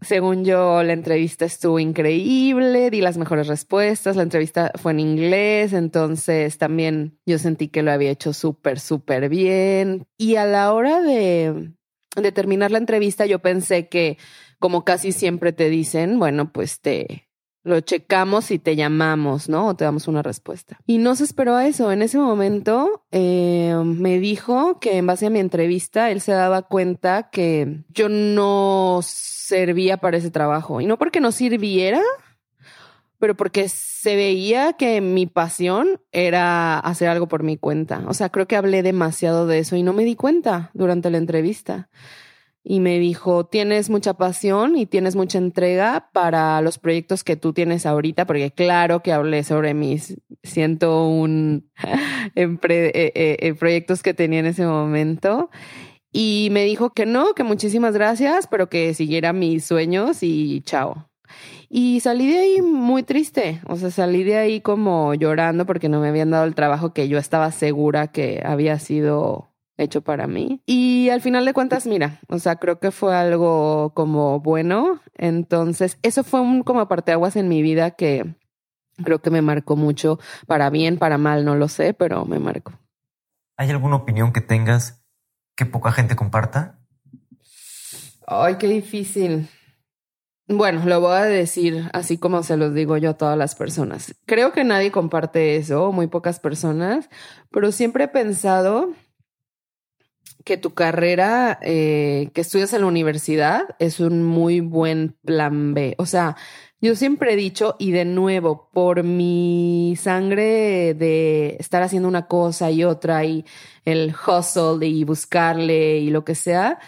según 0.00 0.44
yo, 0.44 0.82
la 0.84 0.92
entrevista 0.92 1.44
estuvo 1.44 1.80
increíble, 1.80 2.90
di 2.90 3.00
las 3.00 3.16
mejores 3.16 3.48
respuestas, 3.48 4.16
la 4.16 4.22
entrevista 4.22 4.70
fue 4.76 4.92
en 4.92 5.00
inglés, 5.00 5.72
entonces 5.72 6.56
también 6.56 7.18
yo 7.26 7.38
sentí 7.38 7.68
que 7.68 7.82
lo 7.82 7.90
había 7.90 8.10
hecho 8.10 8.32
súper, 8.32 8.78
súper 8.78 9.28
bien. 9.28 10.06
Y 10.16 10.36
a 10.36 10.46
la 10.46 10.72
hora 10.72 11.02
de, 11.02 11.72
de 12.14 12.32
terminar 12.32 12.70
la 12.70 12.78
entrevista, 12.78 13.26
yo 13.26 13.40
pensé 13.40 13.88
que, 13.88 14.18
como 14.60 14.84
casi 14.84 15.10
siempre 15.10 15.52
te 15.52 15.68
dicen, 15.68 16.18
bueno, 16.18 16.52
pues 16.52 16.80
te, 16.80 17.28
lo 17.64 17.80
checamos 17.80 18.50
y 18.50 18.58
te 18.58 18.76
llamamos, 18.76 19.48
¿no? 19.48 19.68
O 19.68 19.74
te 19.74 19.84
damos 19.84 20.06
una 20.06 20.22
respuesta. 20.22 20.78
Y 20.86 20.98
no 20.98 21.16
se 21.16 21.24
esperó 21.24 21.56
a 21.56 21.66
eso. 21.66 21.90
En 21.90 22.02
ese 22.02 22.18
momento 22.18 23.04
eh, 23.10 23.74
me 23.84 24.20
dijo 24.20 24.78
que 24.78 24.98
en 24.98 25.06
base 25.06 25.26
a 25.26 25.30
mi 25.30 25.40
entrevista, 25.40 26.10
él 26.10 26.20
se 26.20 26.32
daba 26.32 26.62
cuenta 26.62 27.30
que 27.30 27.82
yo 27.88 28.08
no 28.10 29.00
servía 29.02 29.96
para 29.96 30.18
ese 30.18 30.30
trabajo. 30.30 30.82
Y 30.82 30.86
no 30.86 30.98
porque 30.98 31.20
no 31.20 31.32
sirviera, 31.32 32.02
pero 33.18 33.34
porque 33.34 33.70
se 33.70 34.14
veía 34.14 34.74
que 34.74 35.00
mi 35.00 35.24
pasión 35.24 36.02
era 36.12 36.78
hacer 36.78 37.08
algo 37.08 37.28
por 37.28 37.42
mi 37.42 37.56
cuenta. 37.56 38.02
O 38.06 38.12
sea, 38.12 38.28
creo 38.28 38.46
que 38.46 38.56
hablé 38.56 38.82
demasiado 38.82 39.46
de 39.46 39.60
eso 39.60 39.76
y 39.76 39.82
no 39.82 39.94
me 39.94 40.04
di 40.04 40.16
cuenta 40.16 40.70
durante 40.74 41.10
la 41.10 41.16
entrevista 41.16 41.88
y 42.66 42.80
me 42.80 42.98
dijo, 42.98 43.44
tienes 43.44 43.90
mucha 43.90 44.14
pasión 44.14 44.74
y 44.76 44.86
tienes 44.86 45.16
mucha 45.16 45.36
entrega 45.36 46.08
para 46.14 46.62
los 46.62 46.78
proyectos 46.78 47.22
que 47.22 47.36
tú 47.36 47.52
tienes 47.52 47.84
ahorita, 47.84 48.26
porque 48.26 48.52
claro 48.52 49.00
que 49.00 49.12
hablé 49.12 49.44
sobre 49.44 49.74
mis 49.74 50.16
101 50.42 51.60
eh, 52.34 52.58
eh, 52.64 53.12
eh, 53.14 53.54
proyectos 53.54 54.02
que 54.02 54.14
tenía 54.14 54.40
en 54.40 54.46
ese 54.46 54.64
momento. 54.66 55.50
Y 56.10 56.48
me 56.52 56.64
dijo 56.64 56.90
que 56.94 57.04
no, 57.04 57.34
que 57.34 57.44
muchísimas 57.44 57.92
gracias, 57.92 58.46
pero 58.46 58.70
que 58.70 58.94
siguiera 58.94 59.34
mis 59.34 59.66
sueños 59.66 60.22
y 60.22 60.62
chao. 60.62 61.10
Y 61.68 62.00
salí 62.00 62.28
de 62.28 62.38
ahí 62.38 62.62
muy 62.62 63.02
triste, 63.02 63.60
o 63.66 63.76
sea, 63.76 63.90
salí 63.90 64.22
de 64.22 64.36
ahí 64.36 64.60
como 64.60 65.12
llorando 65.14 65.66
porque 65.66 65.88
no 65.88 66.00
me 66.00 66.08
habían 66.08 66.30
dado 66.30 66.44
el 66.44 66.54
trabajo 66.54 66.94
que 66.94 67.08
yo 67.08 67.18
estaba 67.18 67.50
segura 67.50 68.08
que 68.08 68.42
había 68.44 68.78
sido 68.78 69.53
hecho 69.76 70.02
para 70.02 70.26
mí. 70.26 70.62
Y 70.66 71.08
al 71.10 71.20
final 71.20 71.44
de 71.44 71.52
cuentas, 71.52 71.86
mira, 71.86 72.20
o 72.28 72.38
sea, 72.38 72.56
creo 72.56 72.78
que 72.78 72.90
fue 72.90 73.14
algo 73.14 73.92
como 73.94 74.40
bueno. 74.40 75.00
Entonces, 75.14 75.98
eso 76.02 76.24
fue 76.24 76.40
un 76.40 76.62
como 76.62 76.86
parteaguas 76.88 77.36
en 77.36 77.48
mi 77.48 77.62
vida 77.62 77.92
que 77.92 78.34
creo 79.02 79.20
que 79.20 79.30
me 79.30 79.42
marcó 79.42 79.76
mucho, 79.76 80.18
para 80.46 80.70
bien, 80.70 80.98
para 80.98 81.18
mal, 81.18 81.44
no 81.44 81.56
lo 81.56 81.68
sé, 81.68 81.94
pero 81.94 82.24
me 82.24 82.38
marcó. 82.38 82.72
¿Hay 83.56 83.70
alguna 83.70 83.96
opinión 83.96 84.32
que 84.32 84.40
tengas 84.40 85.04
que 85.56 85.66
poca 85.66 85.92
gente 85.92 86.16
comparta? 86.16 86.78
Ay, 88.26 88.56
qué 88.56 88.68
difícil. 88.68 89.48
Bueno, 90.46 90.82
lo 90.84 91.00
voy 91.00 91.16
a 91.16 91.22
decir 91.24 91.88
así 91.94 92.18
como 92.18 92.42
se 92.42 92.58
los 92.58 92.74
digo 92.74 92.98
yo 92.98 93.10
a 93.10 93.14
todas 93.14 93.38
las 93.38 93.54
personas. 93.54 94.14
Creo 94.26 94.52
que 94.52 94.62
nadie 94.62 94.90
comparte 94.92 95.56
eso, 95.56 95.90
muy 95.90 96.06
pocas 96.06 96.38
personas, 96.38 97.08
pero 97.50 97.72
siempre 97.72 98.04
he 98.04 98.08
pensado 98.08 98.92
que 100.44 100.56
tu 100.58 100.74
carrera 100.74 101.58
eh, 101.62 102.30
que 102.34 102.42
estudias 102.42 102.72
en 102.74 102.82
la 102.82 102.86
universidad 102.86 103.64
es 103.78 103.98
un 104.00 104.22
muy 104.22 104.60
buen 104.60 105.16
plan 105.24 105.74
B. 105.74 105.94
O 105.98 106.06
sea, 106.06 106.36
yo 106.80 106.94
siempre 106.94 107.32
he 107.32 107.36
dicho, 107.36 107.76
y 107.78 107.92
de 107.92 108.04
nuevo, 108.04 108.68
por 108.72 109.04
mi 109.04 109.94
sangre 109.98 110.92
de 110.92 111.56
estar 111.58 111.82
haciendo 111.82 112.08
una 112.08 112.26
cosa 112.26 112.70
y 112.70 112.84
otra, 112.84 113.24
y 113.24 113.46
el 113.86 114.14
hustle 114.14 114.86
y 114.86 115.02
buscarle 115.04 115.98
y 116.00 116.10
lo 116.10 116.26
que 116.26 116.34
sea, 116.34 116.78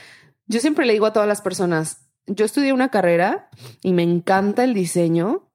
yo 0.46 0.60
siempre 0.60 0.84
le 0.84 0.92
digo 0.92 1.06
a 1.06 1.14
todas 1.14 1.28
las 1.28 1.40
personas, 1.40 2.06
yo 2.26 2.44
estudié 2.44 2.74
una 2.74 2.90
carrera 2.90 3.48
y 3.82 3.94
me 3.94 4.02
encanta 4.02 4.64
el 4.64 4.74
diseño, 4.74 5.48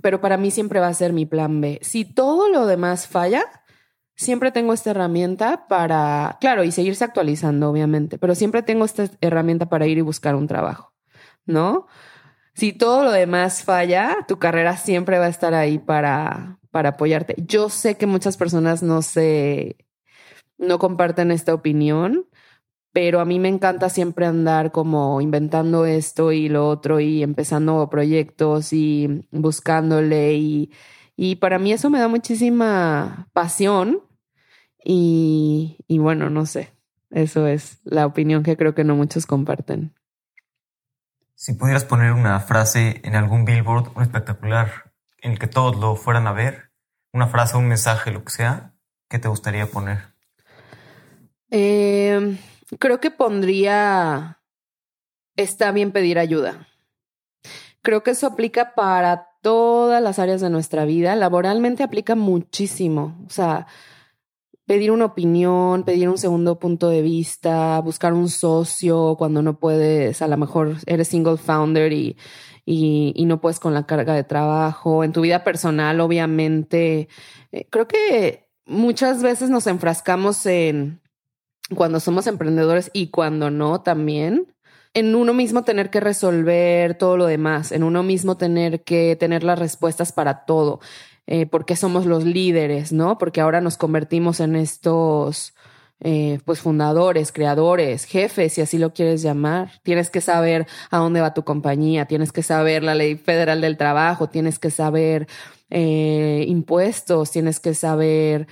pero 0.00 0.22
para 0.22 0.38
mí 0.38 0.50
siempre 0.50 0.80
va 0.80 0.88
a 0.88 0.94
ser 0.94 1.12
mi 1.12 1.26
plan 1.26 1.60
B. 1.60 1.78
Si 1.82 2.06
todo 2.06 2.48
lo 2.48 2.66
demás 2.66 3.06
falla, 3.06 3.44
siempre 4.22 4.52
tengo 4.52 4.72
esta 4.72 4.92
herramienta 4.92 5.66
para, 5.68 6.38
claro, 6.40 6.64
y 6.64 6.72
seguirse 6.72 7.04
actualizando, 7.04 7.70
obviamente, 7.70 8.18
pero 8.18 8.34
siempre 8.34 8.62
tengo 8.62 8.86
esta 8.86 9.10
herramienta 9.20 9.68
para 9.68 9.86
ir 9.86 9.98
y 9.98 10.02
buscar 10.02 10.34
un 10.34 10.46
trabajo, 10.46 10.94
¿no? 11.44 11.86
Si 12.54 12.72
todo 12.72 13.04
lo 13.04 13.12
demás 13.12 13.64
falla, 13.64 14.18
tu 14.28 14.38
carrera 14.38 14.76
siempre 14.76 15.18
va 15.18 15.26
a 15.26 15.30
estar 15.30 15.54
ahí 15.54 15.78
para, 15.78 16.58
para 16.70 16.90
apoyarte. 16.90 17.34
Yo 17.38 17.68
sé 17.68 17.96
que 17.96 18.06
muchas 18.06 18.36
personas 18.36 18.82
no 18.82 19.02
se, 19.02 19.76
no 20.58 20.78
comparten 20.78 21.30
esta 21.30 21.54
opinión, 21.54 22.26
pero 22.92 23.20
a 23.20 23.24
mí 23.24 23.38
me 23.38 23.48
encanta 23.48 23.88
siempre 23.88 24.26
andar 24.26 24.72
como 24.72 25.20
inventando 25.20 25.86
esto 25.86 26.32
y 26.32 26.48
lo 26.48 26.68
otro 26.68 27.00
y 27.00 27.22
empezando 27.22 27.88
proyectos 27.90 28.72
y 28.72 29.26
buscándole 29.30 30.34
y, 30.34 30.72
y 31.16 31.36
para 31.36 31.58
mí 31.58 31.72
eso 31.72 31.90
me 31.90 31.98
da 31.98 32.08
muchísima 32.08 33.28
pasión 33.32 34.02
y, 34.84 35.78
y 35.86 35.98
bueno, 35.98 36.30
no 36.30 36.46
sé, 36.46 36.72
eso 37.10 37.46
es 37.46 37.78
la 37.84 38.06
opinión 38.06 38.42
que 38.42 38.56
creo 38.56 38.74
que 38.74 38.84
no 38.84 38.96
muchos 38.96 39.26
comparten. 39.26 39.94
Si 41.34 41.54
pudieras 41.54 41.84
poner 41.84 42.12
una 42.12 42.38
frase 42.40 43.00
en 43.04 43.16
algún 43.16 43.44
billboard, 43.44 43.96
un 43.96 44.02
espectacular, 44.02 44.92
en 45.20 45.32
el 45.32 45.38
que 45.38 45.46
todos 45.46 45.76
lo 45.76 45.96
fueran 45.96 46.26
a 46.26 46.32
ver, 46.32 46.70
una 47.12 47.26
frase, 47.26 47.56
un 47.56 47.68
mensaje, 47.68 48.10
lo 48.10 48.24
que 48.24 48.30
sea, 48.30 48.74
¿qué 49.08 49.18
te 49.18 49.28
gustaría 49.28 49.66
poner? 49.66 50.12
Eh, 51.50 52.38
creo 52.78 53.00
que 53.00 53.10
pondría, 53.10 54.40
está 55.36 55.72
bien 55.72 55.92
pedir 55.92 56.18
ayuda. 56.18 56.68
Creo 57.82 58.02
que 58.02 58.12
eso 58.12 58.26
aplica 58.26 58.74
para 58.74 59.28
todas 59.42 60.02
las 60.02 60.18
áreas 60.18 60.40
de 60.40 60.50
nuestra 60.50 60.84
vida. 60.84 61.16
Laboralmente 61.16 61.82
aplica 61.82 62.14
muchísimo. 62.14 63.18
O 63.26 63.30
sea, 63.30 63.66
pedir 64.66 64.90
una 64.90 65.06
opinión, 65.06 65.84
pedir 65.84 66.08
un 66.08 66.18
segundo 66.18 66.58
punto 66.58 66.88
de 66.88 67.02
vista, 67.02 67.80
buscar 67.80 68.12
un 68.12 68.28
socio 68.28 69.16
cuando 69.18 69.42
no 69.42 69.58
puedes, 69.58 70.22
a 70.22 70.28
lo 70.28 70.36
mejor 70.36 70.76
eres 70.86 71.08
single 71.08 71.36
founder 71.36 71.92
y, 71.92 72.16
y, 72.64 73.24
no 73.26 73.40
puedes 73.40 73.60
con 73.60 73.74
la 73.74 73.86
carga 73.86 74.14
de 74.14 74.24
trabajo. 74.24 75.04
En 75.04 75.12
tu 75.12 75.22
vida 75.22 75.44
personal, 75.44 76.00
obviamente, 76.00 77.08
eh, 77.50 77.66
creo 77.70 77.88
que 77.88 78.48
muchas 78.66 79.22
veces 79.22 79.50
nos 79.50 79.66
enfrascamos 79.66 80.46
en 80.46 81.00
cuando 81.74 82.00
somos 82.00 82.26
emprendedores 82.26 82.90
y 82.92 83.08
cuando 83.08 83.50
no 83.50 83.82
también 83.82 84.52
en 84.94 85.14
uno 85.14 85.32
mismo 85.32 85.64
tener 85.64 85.90
que 85.90 86.00
resolver 86.00 86.94
todo 86.96 87.16
lo 87.16 87.26
demás, 87.26 87.72
en 87.72 87.82
uno 87.82 88.02
mismo 88.02 88.36
tener 88.36 88.82
que 88.82 89.16
tener 89.16 89.42
las 89.42 89.58
respuestas 89.58 90.12
para 90.12 90.44
todo, 90.44 90.80
eh, 91.26 91.46
porque 91.46 91.76
somos 91.76 92.06
los 92.06 92.24
líderes, 92.24 92.92
¿no? 92.92 93.18
Porque 93.18 93.40
ahora 93.40 93.60
nos 93.60 93.76
convertimos 93.76 94.40
en 94.40 94.56
estos, 94.56 95.54
eh, 96.00 96.40
pues, 96.44 96.60
fundadores, 96.60 97.32
creadores, 97.32 98.04
jefes, 98.04 98.54
si 98.54 98.60
así 98.60 98.78
lo 98.78 98.92
quieres 98.92 99.22
llamar. 99.22 99.80
Tienes 99.84 100.10
que 100.10 100.20
saber 100.20 100.66
a 100.90 100.98
dónde 100.98 101.20
va 101.20 101.34
tu 101.34 101.44
compañía, 101.44 102.06
tienes 102.06 102.32
que 102.32 102.42
saber 102.42 102.82
la 102.82 102.94
ley 102.94 103.16
federal 103.16 103.60
del 103.60 103.76
trabajo, 103.76 104.28
tienes 104.28 104.58
que 104.58 104.70
saber 104.70 105.28
eh, 105.70 106.44
impuestos, 106.48 107.30
tienes 107.30 107.60
que 107.60 107.74
saber 107.74 108.48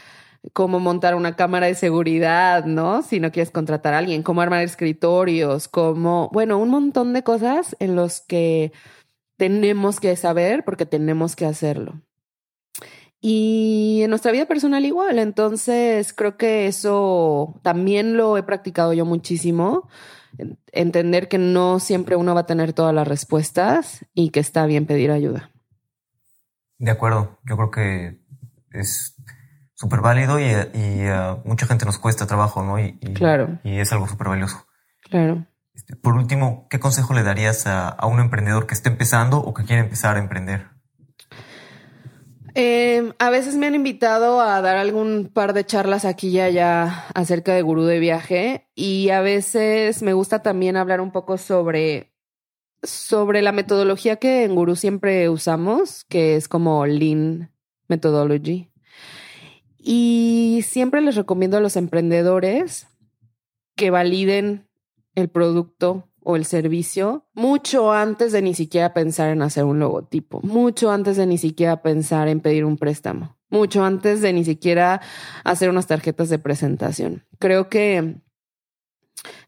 cómo 0.52 0.80
montar 0.80 1.14
una 1.14 1.36
cámara 1.36 1.66
de 1.66 1.74
seguridad, 1.74 2.64
¿no? 2.64 3.02
Si 3.02 3.20
no 3.20 3.32
quieres 3.32 3.50
contratar 3.50 3.94
a 3.94 3.98
alguien, 3.98 4.22
cómo 4.22 4.40
armar 4.42 4.62
escritorios, 4.62 5.68
cómo, 5.68 6.30
bueno, 6.32 6.58
un 6.58 6.70
montón 6.70 7.12
de 7.12 7.22
cosas 7.22 7.76
en 7.80 7.96
los 7.96 8.20
que 8.22 8.72
tenemos 9.36 10.00
que 10.00 10.16
saber 10.16 10.64
porque 10.64 10.86
tenemos 10.86 11.36
que 11.36 11.46
hacerlo. 11.46 12.00
Y 13.20 14.00
en 14.02 14.10
nuestra 14.10 14.32
vida 14.32 14.46
personal 14.46 14.84
igual, 14.86 15.18
entonces 15.18 16.12
creo 16.14 16.36
que 16.38 16.66
eso 16.66 17.60
también 17.62 18.16
lo 18.16 18.38
he 18.38 18.42
practicado 18.42 18.94
yo 18.94 19.04
muchísimo, 19.04 19.88
entender 20.72 21.28
que 21.28 21.36
no 21.36 21.80
siempre 21.80 22.16
uno 22.16 22.34
va 22.34 22.42
a 22.42 22.46
tener 22.46 22.72
todas 22.72 22.94
las 22.94 23.06
respuestas 23.06 24.06
y 24.14 24.30
que 24.30 24.40
está 24.40 24.64
bien 24.64 24.86
pedir 24.86 25.10
ayuda. 25.10 25.50
De 26.78 26.90
acuerdo, 26.90 27.38
yo 27.44 27.56
creo 27.58 27.70
que 27.70 28.20
es 28.72 29.16
súper 29.74 30.00
válido 30.00 30.40
y, 30.40 30.44
y 30.44 31.06
a 31.06 31.36
mucha 31.44 31.66
gente 31.66 31.84
nos 31.84 31.98
cuesta 31.98 32.26
trabajo, 32.26 32.62
¿no? 32.62 32.78
Y, 32.78 32.98
y- 33.02 33.12
Claro. 33.12 33.58
Y 33.64 33.80
es 33.80 33.92
algo 33.92 34.08
súper 34.08 34.28
valioso. 34.28 34.66
Claro. 35.02 35.44
Este, 35.74 35.94
Por 35.94 36.14
último, 36.14 36.66
¿qué 36.70 36.80
consejo 36.80 37.12
le 37.12 37.22
darías 37.22 37.66
a, 37.66 37.88
a 37.88 38.06
un 38.06 38.18
emprendedor 38.18 38.66
que 38.66 38.72
esté 38.72 38.88
empezando 38.88 39.38
o 39.40 39.52
que 39.52 39.64
quiere 39.64 39.82
empezar 39.82 40.16
a 40.16 40.20
emprender? 40.20 40.68
Eh, 42.54 43.12
a 43.18 43.30
veces 43.30 43.56
me 43.56 43.66
han 43.66 43.74
invitado 43.74 44.40
a 44.40 44.60
dar 44.60 44.76
algún 44.76 45.30
par 45.32 45.52
de 45.52 45.64
charlas 45.64 46.04
aquí 46.04 46.28
y 46.28 46.40
allá 46.40 47.06
acerca 47.14 47.54
de 47.54 47.62
gurú 47.62 47.84
de 47.84 48.00
viaje 48.00 48.68
y 48.74 49.10
a 49.10 49.20
veces 49.20 50.02
me 50.02 50.12
gusta 50.12 50.42
también 50.42 50.76
hablar 50.76 51.00
un 51.00 51.12
poco 51.12 51.38
sobre, 51.38 52.12
sobre 52.82 53.42
la 53.42 53.52
metodología 53.52 54.16
que 54.16 54.44
en 54.44 54.54
gurú 54.54 54.74
siempre 54.76 55.28
usamos, 55.28 56.04
que 56.04 56.36
es 56.36 56.48
como 56.48 56.86
Lean 56.86 57.52
Methodology. 57.88 58.70
Y 59.78 60.60
siempre 60.66 61.00
les 61.00 61.14
recomiendo 61.14 61.56
a 61.56 61.60
los 61.60 61.76
emprendedores 61.76 62.88
que 63.76 63.90
validen 63.90 64.68
el 65.14 65.28
producto 65.28 66.09
o 66.30 66.36
el 66.36 66.44
servicio 66.44 67.26
mucho 67.34 67.92
antes 67.92 68.32
de 68.32 68.42
ni 68.42 68.54
siquiera 68.54 68.94
pensar 68.94 69.30
en 69.30 69.42
hacer 69.42 69.64
un 69.64 69.78
logotipo, 69.78 70.40
mucho 70.42 70.90
antes 70.90 71.16
de 71.16 71.26
ni 71.26 71.38
siquiera 71.38 71.82
pensar 71.82 72.28
en 72.28 72.40
pedir 72.40 72.64
un 72.64 72.76
préstamo, 72.76 73.36
mucho 73.48 73.84
antes 73.84 74.20
de 74.20 74.32
ni 74.32 74.44
siquiera 74.44 75.00
hacer 75.44 75.68
unas 75.70 75.86
tarjetas 75.86 76.28
de 76.28 76.38
presentación. 76.38 77.24
Creo 77.38 77.68
que 77.68 78.16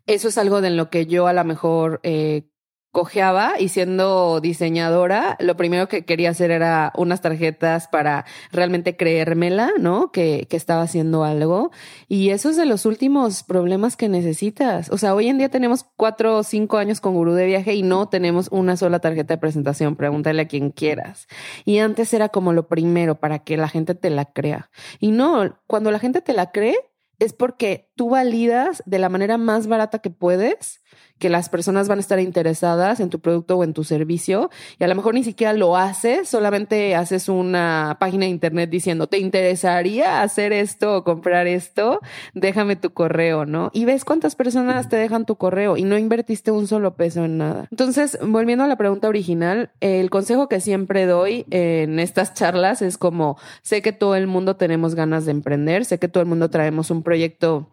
eso 0.06 0.28
es 0.28 0.38
algo 0.38 0.60
de 0.60 0.70
lo 0.70 0.90
que 0.90 1.06
yo 1.06 1.26
a 1.26 1.32
lo 1.32 1.44
mejor 1.44 2.00
eh, 2.02 2.48
cojeaba 2.92 3.54
y 3.58 3.70
siendo 3.70 4.40
diseñadora, 4.40 5.36
lo 5.40 5.56
primero 5.56 5.88
que 5.88 6.04
quería 6.04 6.30
hacer 6.30 6.50
era 6.50 6.92
unas 6.94 7.22
tarjetas 7.22 7.88
para 7.88 8.26
realmente 8.52 8.96
creérmela, 8.98 9.70
¿no? 9.78 10.12
Que, 10.12 10.46
que 10.48 10.58
estaba 10.58 10.82
haciendo 10.82 11.24
algo. 11.24 11.70
Y 12.06 12.30
eso 12.30 12.50
es 12.50 12.56
de 12.58 12.66
los 12.66 12.84
últimos 12.84 13.44
problemas 13.44 13.96
que 13.96 14.10
necesitas. 14.10 14.90
O 14.90 14.98
sea, 14.98 15.14
hoy 15.14 15.28
en 15.28 15.38
día 15.38 15.48
tenemos 15.48 15.86
cuatro 15.96 16.36
o 16.36 16.42
cinco 16.42 16.76
años 16.76 17.00
con 17.00 17.14
gurú 17.14 17.32
de 17.32 17.46
viaje 17.46 17.74
y 17.74 17.82
no 17.82 18.10
tenemos 18.10 18.48
una 18.50 18.76
sola 18.76 19.00
tarjeta 19.00 19.34
de 19.34 19.38
presentación. 19.38 19.96
Pregúntale 19.96 20.42
a 20.42 20.48
quien 20.48 20.70
quieras. 20.70 21.28
Y 21.64 21.78
antes 21.78 22.12
era 22.12 22.28
como 22.28 22.52
lo 22.52 22.68
primero 22.68 23.18
para 23.18 23.38
que 23.38 23.56
la 23.56 23.68
gente 23.68 23.94
te 23.94 24.10
la 24.10 24.26
crea. 24.26 24.70
Y 25.00 25.12
no, 25.12 25.58
cuando 25.66 25.90
la 25.90 25.98
gente 25.98 26.20
te 26.20 26.34
la 26.34 26.50
cree, 26.50 26.76
es 27.18 27.32
porque 27.32 27.90
tú 27.94 28.10
validas 28.10 28.82
de 28.84 28.98
la 28.98 29.08
manera 29.08 29.38
más 29.38 29.66
barata 29.66 30.00
que 30.00 30.10
puedes 30.10 30.81
que 31.22 31.30
las 31.30 31.48
personas 31.48 31.86
van 31.86 31.98
a 31.98 32.00
estar 32.00 32.18
interesadas 32.18 32.98
en 32.98 33.08
tu 33.08 33.20
producto 33.20 33.56
o 33.56 33.62
en 33.62 33.74
tu 33.74 33.84
servicio 33.84 34.50
y 34.80 34.82
a 34.82 34.88
lo 34.88 34.96
mejor 34.96 35.14
ni 35.14 35.22
siquiera 35.22 35.52
lo 35.52 35.76
haces, 35.76 36.28
solamente 36.28 36.96
haces 36.96 37.28
una 37.28 37.96
página 38.00 38.24
de 38.24 38.32
internet 38.32 38.70
diciendo, 38.70 39.06
¿te 39.06 39.18
interesaría 39.18 40.22
hacer 40.22 40.52
esto 40.52 40.96
o 40.96 41.04
comprar 41.04 41.46
esto? 41.46 42.00
Déjame 42.34 42.74
tu 42.74 42.92
correo, 42.92 43.46
¿no? 43.46 43.70
Y 43.72 43.84
ves 43.84 44.04
cuántas 44.04 44.34
personas 44.34 44.88
te 44.88 44.96
dejan 44.96 45.24
tu 45.24 45.36
correo 45.36 45.76
y 45.76 45.84
no 45.84 45.96
invertiste 45.96 46.50
un 46.50 46.66
solo 46.66 46.96
peso 46.96 47.24
en 47.24 47.38
nada. 47.38 47.68
Entonces, 47.70 48.18
volviendo 48.20 48.64
a 48.64 48.66
la 48.66 48.74
pregunta 48.74 49.06
original, 49.06 49.70
el 49.78 50.10
consejo 50.10 50.48
que 50.48 50.58
siempre 50.58 51.06
doy 51.06 51.46
en 51.50 52.00
estas 52.00 52.34
charlas 52.34 52.82
es 52.82 52.98
como, 52.98 53.38
sé 53.62 53.80
que 53.80 53.92
todo 53.92 54.16
el 54.16 54.26
mundo 54.26 54.56
tenemos 54.56 54.96
ganas 54.96 55.24
de 55.24 55.30
emprender, 55.30 55.84
sé 55.84 56.00
que 56.00 56.08
todo 56.08 56.20
el 56.20 56.28
mundo 56.28 56.50
traemos 56.50 56.90
un 56.90 57.04
proyecto 57.04 57.68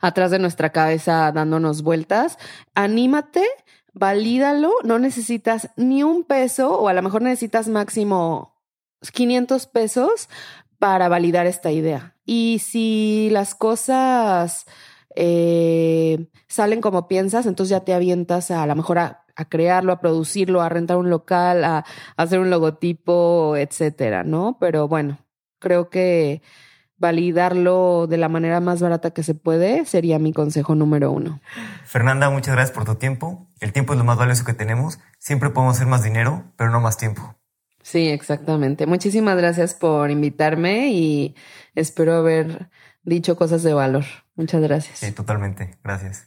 atrás 0.00 0.30
de 0.30 0.38
nuestra 0.38 0.70
cabeza 0.70 1.30
dándonos 1.32 1.82
vueltas. 1.82 2.38
Anímate, 2.74 3.44
valídalo, 3.92 4.72
no 4.84 4.98
necesitas 4.98 5.70
ni 5.76 6.02
un 6.02 6.24
peso 6.24 6.78
o 6.78 6.88
a 6.88 6.94
lo 6.94 7.02
mejor 7.02 7.22
necesitas 7.22 7.68
máximo 7.68 8.62
500 9.12 9.66
pesos 9.66 10.28
para 10.78 11.08
validar 11.08 11.46
esta 11.46 11.70
idea. 11.70 12.16
Y 12.26 12.60
si 12.64 13.28
las 13.30 13.54
cosas 13.54 14.66
eh, 15.14 16.28
salen 16.48 16.80
como 16.80 17.08
piensas, 17.08 17.46
entonces 17.46 17.70
ya 17.70 17.84
te 17.84 17.94
avientas 17.94 18.50
a, 18.50 18.62
a 18.62 18.66
lo 18.66 18.74
mejor 18.74 18.98
a, 18.98 19.24
a 19.36 19.48
crearlo, 19.48 19.92
a 19.92 20.00
producirlo, 20.00 20.62
a 20.62 20.68
rentar 20.68 20.96
un 20.96 21.10
local, 21.10 21.64
a, 21.64 21.78
a 21.78 21.84
hacer 22.16 22.40
un 22.40 22.50
logotipo, 22.50 23.56
etcétera, 23.56 24.24
¿no? 24.24 24.56
Pero 24.60 24.88
bueno, 24.88 25.18
creo 25.58 25.90
que 25.90 26.42
validarlo 26.96 28.06
de 28.06 28.16
la 28.16 28.28
manera 28.28 28.60
más 28.60 28.80
barata 28.80 29.10
que 29.10 29.22
se 29.22 29.34
puede 29.34 29.84
sería 29.84 30.18
mi 30.18 30.32
consejo 30.32 30.74
número 30.74 31.10
uno. 31.10 31.40
Fernanda, 31.84 32.30
muchas 32.30 32.54
gracias 32.54 32.74
por 32.74 32.84
tu 32.84 32.94
tiempo. 32.96 33.48
El 33.60 33.72
tiempo 33.72 33.92
es 33.92 33.98
lo 33.98 34.04
más 34.04 34.16
valioso 34.16 34.44
que 34.44 34.54
tenemos. 34.54 34.98
Siempre 35.18 35.50
podemos 35.50 35.76
hacer 35.76 35.86
más 35.86 36.02
dinero, 36.02 36.44
pero 36.56 36.70
no 36.70 36.80
más 36.80 36.96
tiempo. 36.96 37.36
Sí, 37.82 38.08
exactamente. 38.08 38.86
Muchísimas 38.86 39.36
gracias 39.36 39.74
por 39.74 40.10
invitarme 40.10 40.90
y 40.92 41.34
espero 41.74 42.14
haber 42.14 42.70
dicho 43.02 43.36
cosas 43.36 43.62
de 43.62 43.74
valor. 43.74 44.04
Muchas 44.36 44.62
gracias. 44.62 45.00
Sí, 45.00 45.12
totalmente. 45.12 45.76
Gracias. 45.84 46.26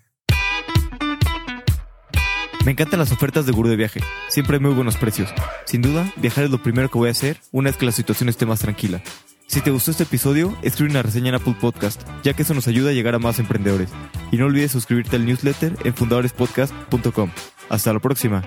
Me 2.63 2.73
encantan 2.73 2.99
las 2.99 3.11
ofertas 3.11 3.45
de 3.45 3.53
Gurú 3.53 3.69
de 3.69 3.77
Viaje. 3.77 4.01
Siempre 4.27 4.57
hay 4.57 4.61
muy 4.61 4.73
buenos 4.73 4.97
precios. 4.97 5.33
Sin 5.65 5.81
duda, 5.81 6.11
viajar 6.17 6.43
es 6.43 6.51
lo 6.51 6.61
primero 6.61 6.89
que 6.89 6.97
voy 6.97 7.07
a 7.07 7.11
hacer 7.11 7.37
una 7.51 7.69
vez 7.69 7.77
que 7.77 7.85
la 7.85 7.91
situación 7.91 8.29
esté 8.29 8.45
más 8.45 8.59
tranquila. 8.59 9.01
Si 9.47 9.61
te 9.61 9.71
gustó 9.71 9.91
este 9.91 10.03
episodio, 10.03 10.57
escribe 10.61 10.91
una 10.91 11.01
reseña 11.03 11.29
en 11.29 11.35
Apple 11.35 11.55
Podcast, 11.59 12.01
ya 12.21 12.33
que 12.33 12.41
eso 12.41 12.53
nos 12.53 12.67
ayuda 12.67 12.89
a 12.89 12.93
llegar 12.93 13.15
a 13.15 13.19
más 13.19 13.39
emprendedores. 13.39 13.89
Y 14.29 14.37
no 14.37 14.45
olvides 14.45 14.73
suscribirte 14.73 15.15
al 15.15 15.25
newsletter 15.25 15.73
en 15.85 15.93
fundadorespodcast.com. 15.93 17.31
Hasta 17.69 17.93
la 17.93 17.99
próxima. 17.99 18.43